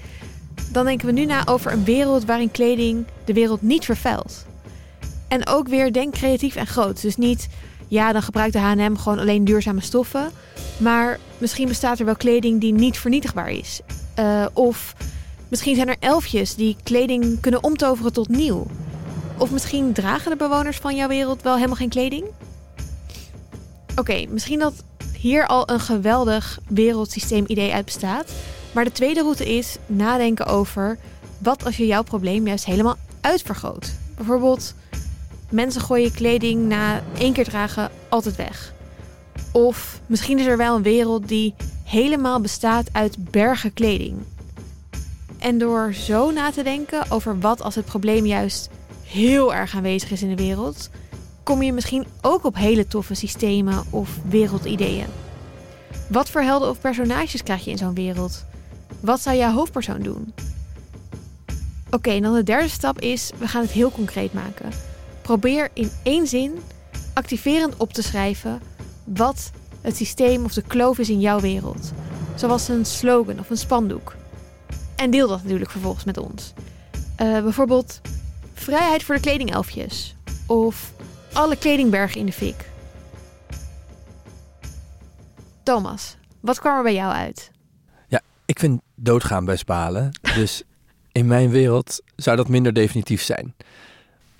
Dan 0.72 0.86
denken 0.86 1.06
we 1.06 1.12
nu 1.12 1.26
na 1.26 1.48
over 1.48 1.72
een 1.72 1.84
wereld 1.84 2.26
waarin 2.26 2.52
kleding 2.52 3.06
de 3.26 3.34
wereld 3.34 3.62
niet 3.62 3.86
vervuilt. 3.86 4.46
En 5.28 5.48
ook 5.48 5.68
weer 5.68 5.94
denk 5.94 6.14
creatief 6.14 6.56
en 6.56 6.68
groot. 6.68 7.02
Dus 7.02 7.16
niet, 7.16 7.48
ja, 7.88 8.12
dan 8.12 8.22
gebruikt 8.22 8.54
de 8.54 8.60
H&M 8.60 8.96
gewoon 8.96 9.20
alleen 9.20 9.46
duurzame 9.46 9.82
stoffen. 9.82 10.32
Maar 10.78 11.20
misschien 11.38 11.68
bestaat 11.68 12.00
er 12.00 12.06
wel 12.06 12.16
kleding 12.16 12.62
die 12.62 12.74
niet 12.74 12.98
vernietigbaar 12.98 13.50
is. 13.50 13.82
Uh, 14.20 14.46
of 14.54 14.96
misschien 15.50 15.76
zijn 15.76 15.88
er 15.88 15.96
elfjes 16.00 16.56
die 16.56 16.76
kleding 16.84 17.40
kunnen 17.40 17.64
omtoveren 17.64 18.14
tot 18.14 18.28
nieuw. 18.28 18.66
Of 19.38 19.52
misschien 19.52 19.94
dragen 19.94 20.32
de 20.32 20.38
bewoners 20.38 20.78
van 20.78 20.96
jouw 20.96 21.08
wereld 21.08 21.42
wel 21.42 21.56
helemaal 21.56 21.76
geen 21.76 21.90
kleding? 21.90 22.26
Oké, 23.96 24.26
misschien 24.30 24.60
dat 24.60 24.74
hier 25.18 25.48
al 25.48 25.70
een 25.70 25.80
geweldig 25.80 26.60
wereldsysteem-idee 26.68 27.74
uit 27.74 27.86
bestaat. 27.86 28.32
Maar 28.72 28.84
de 28.84 28.92
tweede 28.92 29.22
route 29.22 29.56
is 29.56 29.78
nadenken 29.86 30.46
over 30.46 30.98
wat 31.38 31.66
als 31.66 31.78
je 31.78 31.86
jouw 31.86 32.04
probleem 32.04 32.48
juist 32.48 32.66
helemaal 32.66 32.96
uitvergroot. 33.22 33.94
Bijvoorbeeld, 34.16 34.74
mensen 35.50 35.82
gooien 35.82 36.12
kleding 36.12 36.68
na 36.68 37.02
één 37.18 37.34
keer 37.34 37.44
dragen 37.44 37.92
altijd 38.10 38.36
weg. 38.36 38.74
Of 39.52 40.02
misschien 40.06 40.40
is 40.40 40.46
er 40.46 40.58
wel 40.58 40.76
een 40.76 40.84
wereld 40.84 41.28
die 41.28 41.54
helemaal 41.84 42.42
bestaat 42.42 42.90
uit 42.92 43.32
bergen 43.32 43.74
kleding. 43.74 44.18
En 45.48 45.58
door 45.58 45.94
zo 45.94 46.32
na 46.32 46.52
te 46.52 46.64
denken 46.64 47.12
over 47.12 47.40
wat 47.40 47.62
als 47.62 47.76
het 47.76 47.86
probleem 47.86 48.26
juist 48.26 48.70
heel 49.04 49.54
erg 49.54 49.76
aanwezig 49.76 50.12
is 50.12 50.22
in 50.22 50.30
de 50.30 50.44
wereld, 50.44 50.90
kom 51.44 51.62
je 51.62 51.74
misschien 51.74 52.06
ook 52.22 52.44
op 52.44 52.56
hele 52.56 52.88
toffe 52.88 53.14
systemen 53.14 53.84
of 53.90 54.10
wereldideeën. 54.30 55.06
Wat 56.10 56.30
voor 56.30 56.42
helden 56.42 56.70
of 56.70 56.80
personages 56.80 57.44
krijg 57.44 57.66
je 57.66 57.72
in 57.72 57.78
zo'n 57.78 57.94
wereld? 57.94 58.46
Wat 59.00 59.22
zou 59.22 59.38
jouw 59.38 59.52
hoofdpersoon 59.52 60.02
doen? 60.02 60.34
Oké, 61.92 62.10
en 62.10 62.22
dan 62.22 62.34
de 62.34 62.44
derde 62.44 62.70
stap 62.70 63.02
is, 63.02 63.32
we 63.38 63.48
gaan 63.48 63.62
het 63.62 63.72
heel 63.72 63.92
concreet 63.92 64.34
maken. 64.34 64.72
Probeer 65.22 65.70
in 65.74 65.92
één 66.04 66.28
zin 66.28 66.60
activerend 67.14 67.78
op 67.78 67.94
te 67.94 68.04
schrijven 68.04 68.62
wat 69.04 69.52
het 69.82 69.96
systeem 69.96 70.44
of 70.44 70.54
de 70.54 70.64
kloof 70.68 70.98
is 70.98 71.10
in 71.10 71.20
jouw 71.20 71.40
wereld. 71.40 71.92
Zoals 72.36 72.68
een 72.68 72.86
slogan 72.86 73.40
of 73.40 73.50
een 73.50 73.58
spandoek. 73.58 74.16
En 74.98 75.12
deel 75.12 75.28
dat 75.28 75.44
natuurlijk 75.44 75.72
vervolgens 75.72 76.04
met 76.04 76.18
ons. 76.18 76.54
Uh, 77.22 77.42
bijvoorbeeld 77.42 78.02
vrijheid 78.54 79.04
voor 79.04 79.16
de 79.16 79.22
kledingelfjes. 79.22 80.16
Of 80.48 80.92
alle 81.34 81.58
kledingbergen 81.58 82.20
in 82.20 82.26
de 82.26 82.32
fik. 82.32 82.70
Thomas, 85.64 86.18
wat 86.40 86.60
kwam 86.60 86.78
er 86.78 86.84
bij 86.84 86.94
jou 86.94 87.14
uit? 87.14 87.52
Ja, 88.08 88.22
ik 88.46 88.60
vind 88.60 88.82
doodgaan 88.96 89.46
best 89.46 89.66
balen. 89.66 90.12
Dus 90.36 90.64
in 91.12 91.28
mijn 91.28 91.50
wereld 91.50 92.02
zou 92.16 92.38
dat 92.38 92.48
minder 92.48 92.74
definitief 92.74 93.22
zijn. 93.22 93.56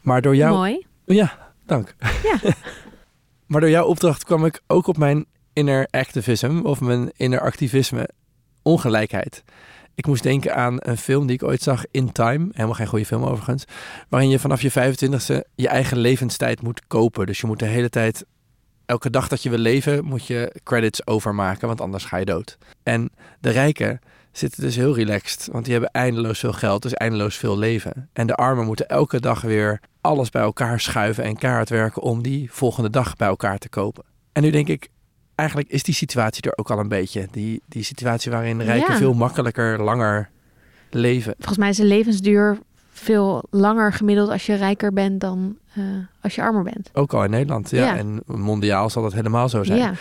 Maar 0.02 0.22
door 0.22 0.36
jou... 0.36 0.56
Mooi. 0.56 0.86
Ja, 1.06 1.54
dank. 1.66 1.96
Ja. 2.24 2.54
maar 3.48 3.62
door 3.62 3.70
jouw 3.70 3.86
opdracht 3.86 4.24
kwam 4.24 4.46
ik 4.46 4.62
ook 4.68 4.88
op 4.88 4.98
mijn 4.98 5.26
inner 5.54 5.88
activism 5.92 6.60
of 6.64 6.82
mijn 6.82 7.12
inner 7.16 7.42
activisme 7.42 8.10
ongelijkheid. 8.62 9.44
Ik 9.98 10.08
moest 10.08 10.24
denken 10.24 10.56
aan 10.56 10.76
een 10.80 10.98
film 10.98 11.28
die 11.28 11.36
ik 11.36 11.44
ooit 11.44 11.62
zag, 11.62 11.84
In 11.92 12.12
Time. 12.12 12.48
Helemaal 12.52 12.76
geen 12.76 12.88
goede 12.88 13.06
film 13.06 13.24
overigens. 13.24 13.66
Waarin 14.10 14.30
je 14.30 14.40
vanaf 14.40 14.62
je 14.62 14.72
25ste 14.72 15.50
je 15.56 15.68
eigen 15.68 15.98
levenstijd 15.98 16.62
moet 16.62 16.88
kopen. 16.88 17.26
Dus 17.26 17.42
je 17.42 17.48
moet 17.48 17.60
de 17.60 17.66
hele 17.66 17.90
tijd, 17.90 18.26
elke 18.86 19.10
dag 19.10 19.28
dat 19.28 19.44
je 19.44 19.50
wil 19.50 19.60
leven, 19.60 20.06
moet 20.06 20.28
je 20.28 20.56
credits 20.64 21.08
overmaken. 21.08 21.68
Want 21.68 21.82
anders 21.82 22.06
ga 22.06 22.18
je 22.18 22.26
dood. 22.26 22.58
En 22.84 23.12
de 23.40 23.50
rijken 23.50 24.00
zitten 24.32 24.62
dus 24.62 24.76
heel 24.76 24.96
relaxed. 24.96 25.50
Want 25.52 25.64
die 25.64 25.74
hebben 25.74 25.92
eindeloos 25.92 26.40
veel 26.40 26.54
geld, 26.54 26.82
dus 26.82 26.94
eindeloos 26.94 27.36
veel 27.36 27.58
leven. 27.58 28.10
En 28.14 28.28
de 28.28 28.36
armen 28.36 28.66
moeten 28.66 28.88
elke 28.88 29.20
dag 29.20 29.42
weer 29.42 29.82
alles 30.02 30.30
bij 30.30 30.42
elkaar 30.42 30.80
schuiven 30.80 31.24
en 31.24 31.38
kaart 31.38 31.70
werken 31.70 32.02
om 32.02 32.22
die 32.22 32.52
volgende 32.52 32.90
dag 32.90 33.16
bij 33.16 33.28
elkaar 33.28 33.58
te 33.58 33.70
kopen. 33.70 34.04
En 34.32 34.42
nu 34.42 34.50
denk 34.50 34.68
ik, 34.68 34.90
eigenlijk 35.38 35.70
is 35.70 35.84
die 35.84 35.94
situatie 35.94 36.44
er 36.44 36.58
ook 36.58 36.72
al 36.72 36.80
een 36.80 36.88
beetje. 36.88 37.28
Die, 37.32 37.62
die 37.68 37.84
situatie 37.84 38.32
waarin 38.32 38.62
rijken 38.62 38.96
veel 38.96 39.14
makkelijker, 39.14 39.84
langer 39.84 40.30
leven. 40.90 41.34
Volgens 41.38 41.58
mij 41.58 41.70
is 41.70 41.78
de 41.78 41.86
levensduur 41.86 42.58
veel 42.90 43.44
langer 43.50 43.94
gemiddeld 43.94 44.30
als 44.30 44.46
je 44.46 44.56
rijker 44.56 44.94
bent 44.94 45.22
dan 45.22 45.58
uh, 45.78 45.84
als 46.22 46.36
je 46.36 46.42
armer 46.42 46.64
bent. 46.64 46.90
Ook 46.94 47.14
al 47.14 47.24
in 47.24 47.30
Nederland, 47.30 47.70
ja. 47.70 47.86
ja. 47.86 47.98
En 47.98 48.22
mondiaal 48.26 48.90
zal 48.90 49.04
dat 49.04 49.14
helemaal 49.14 49.50
zo 49.50 49.64
zijn. 49.64 49.80
Ja. 49.80 49.94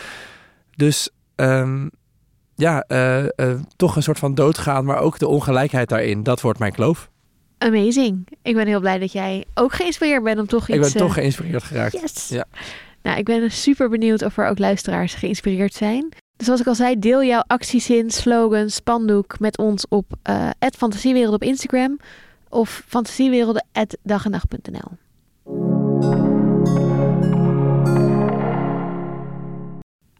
Dus 0.77 1.11
um, 1.37 1.91
ja, 2.55 2.85
uh, 2.89 3.23
uh, 3.23 3.61
toch 3.77 3.97
een 3.97 4.03
soort 4.03 4.19
van 4.19 4.35
doodgaan, 4.35 4.85
maar 4.85 4.99
ook 4.99 5.19
de 5.19 5.29
ongelijkheid 5.29 5.89
daarin. 5.89 6.23
Dat 6.23 6.41
wordt 6.41 6.59
mijn 6.59 6.73
kloof. 6.73 7.11
Amazing. 7.59 8.29
Ik 8.43 8.55
ben 8.55 8.67
heel 8.67 8.81
blij 8.81 8.99
dat 8.99 9.13
jij 9.13 9.45
ook 9.55 9.73
geïnspireerd 9.73 10.23
bent 10.23 10.39
om 10.39 10.47
toch 10.47 10.69
iets... 10.69 10.77
Ik 10.77 10.81
ben 10.81 10.93
toch 10.93 11.15
geïnspireerd 11.15 11.63
geraakt. 11.63 11.93
Yes. 11.93 12.29
Ja. 12.29 12.45
Nou, 13.07 13.19
ik 13.19 13.25
ben 13.25 13.51
super 13.51 13.89
benieuwd 13.89 14.23
of 14.23 14.37
er 14.37 14.47
ook 14.47 14.59
luisteraars 14.59 15.15
geïnspireerd 15.15 15.75
zijn. 15.75 16.09
Dus 16.37 16.47
zoals 16.47 16.61
ik 16.61 16.67
al 16.67 16.75
zei, 16.75 16.99
deel 16.99 17.25
jouw 17.25 17.43
actiezin, 17.47 18.11
slogan, 18.11 18.71
spandoek 18.71 19.39
met 19.39 19.59
ons 19.59 19.89
op 19.89 20.13
uh, 20.31 20.51
Fantasiewereld 20.77 21.35
op 21.35 21.43
Instagram 21.43 21.99
of 22.49 22.83
fantasiewerelden.dagenacht.nl. 22.87 24.91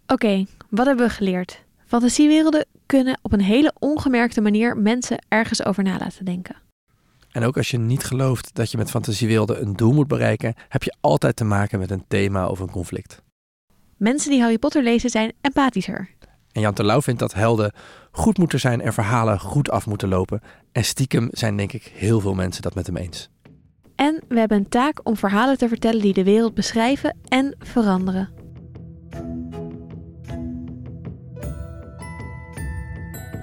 Oké, 0.07 0.47
wat 0.69 0.87
hebben 0.87 1.07
we 1.07 1.13
geleerd? 1.13 1.65
Fantasiewerelden 1.87 2.67
kunnen 2.87 3.19
op 3.23 3.33
een 3.33 3.41
hele 3.41 3.73
ongemerkte 3.79 4.41
manier 4.41 4.77
mensen 4.77 5.25
ergens 5.29 5.65
over 5.65 5.83
na 5.83 5.99
laten 5.99 6.25
denken. 6.25 6.66
En 7.37 7.45
ook 7.45 7.57
als 7.57 7.71
je 7.71 7.79
niet 7.79 8.05
gelooft 8.05 8.55
dat 8.55 8.71
je 8.71 8.77
met 8.77 8.91
fantasiewerelden 8.91 9.63
een 9.63 9.73
doel 9.73 9.93
moet 9.93 10.09
bereiken, 10.09 10.55
heb 10.69 10.83
je 10.83 10.95
altijd 11.01 11.37
te 11.37 11.45
maken 11.45 11.79
met 11.79 11.91
een 11.91 12.05
thema 12.09 12.49
of 12.49 12.59
een 12.59 12.71
conflict. 12.71 13.23
Mensen 13.97 14.31
die 14.31 14.41
Harry 14.41 14.59
Potter 14.59 14.83
lezen 14.83 15.11
zijn 15.11 15.33
empathischer. 15.41 16.09
En 16.53 16.61
Jan 16.61 16.75
Terlouw 16.75 17.01
vindt 17.01 17.21
dat 17.21 17.35
helden 17.35 17.73
goed 18.11 18.39
moeten 18.39 18.61
zijn 18.61 18.81
en 18.81 18.93
verhalen 18.93 19.41
goed 19.41 19.71
af 19.71 19.87
moeten 19.87 20.09
lopen. 20.09 20.41
En 20.73 20.85
stiekem 20.85 21.29
zijn 21.31 21.57
denk 21.57 21.73
ik 21.73 21.93
heel 21.95 22.21
veel 22.21 22.35
mensen 22.35 22.63
dat 22.63 22.75
met 22.75 22.87
hem 22.87 22.97
eens. 22.97 23.31
En 23.95 24.23
we 24.29 24.39
hebben 24.39 24.59
een 24.59 24.69
taak 24.69 25.01
om 25.03 25.17
verhalen 25.17 25.59
te 25.59 25.69
vertellen 25.69 26.01
die 26.01 26.13
de 26.13 26.25
wereld 26.25 26.55
beschrijven 26.55 27.17
en 27.29 27.57
veranderen. 27.59 28.29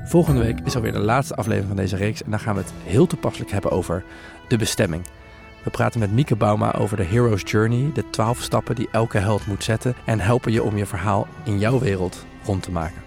Volgende 0.04 0.42
week 0.42 0.60
is 0.64 0.76
alweer 0.76 0.92
de 0.92 1.00
laatste 1.00 1.36
aflevering 1.36 1.68
van 1.68 1.78
deze 1.78 1.96
reeks 1.96 2.24
en 2.24 2.32
dan 2.32 2.40
gaan 2.40 2.56
we 2.56 2.62
het 2.62 2.74
heel 2.84 3.08
toepasselijk 3.08 3.52
hebben 3.52 3.72
over 3.72 4.04
de 4.48 4.58
bestemming. 4.58 5.04
We 5.64 5.70
praten 5.70 6.00
met 6.00 6.12
Mieke 6.12 6.36
Bauma 6.36 6.74
over 6.74 6.98
de 6.98 7.04
Hero's 7.04 7.42
Journey, 7.46 7.92
de 7.94 8.10
12 8.10 8.42
stappen 8.42 8.76
die 8.76 8.88
elke 8.92 9.18
held 9.18 9.46
moet 9.46 9.64
zetten 9.64 9.96
en 10.06 10.20
helpen 10.20 10.52
je 10.52 10.64
om 10.64 10.78
je 10.78 10.86
verhaal 10.86 11.28
in 11.44 11.60
jouw 11.60 11.80
wereld 11.80 12.26
rond 12.44 12.64
te 12.64 12.72
maken. 12.72 13.02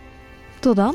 Tot 0.61 0.77
dan. 0.77 0.95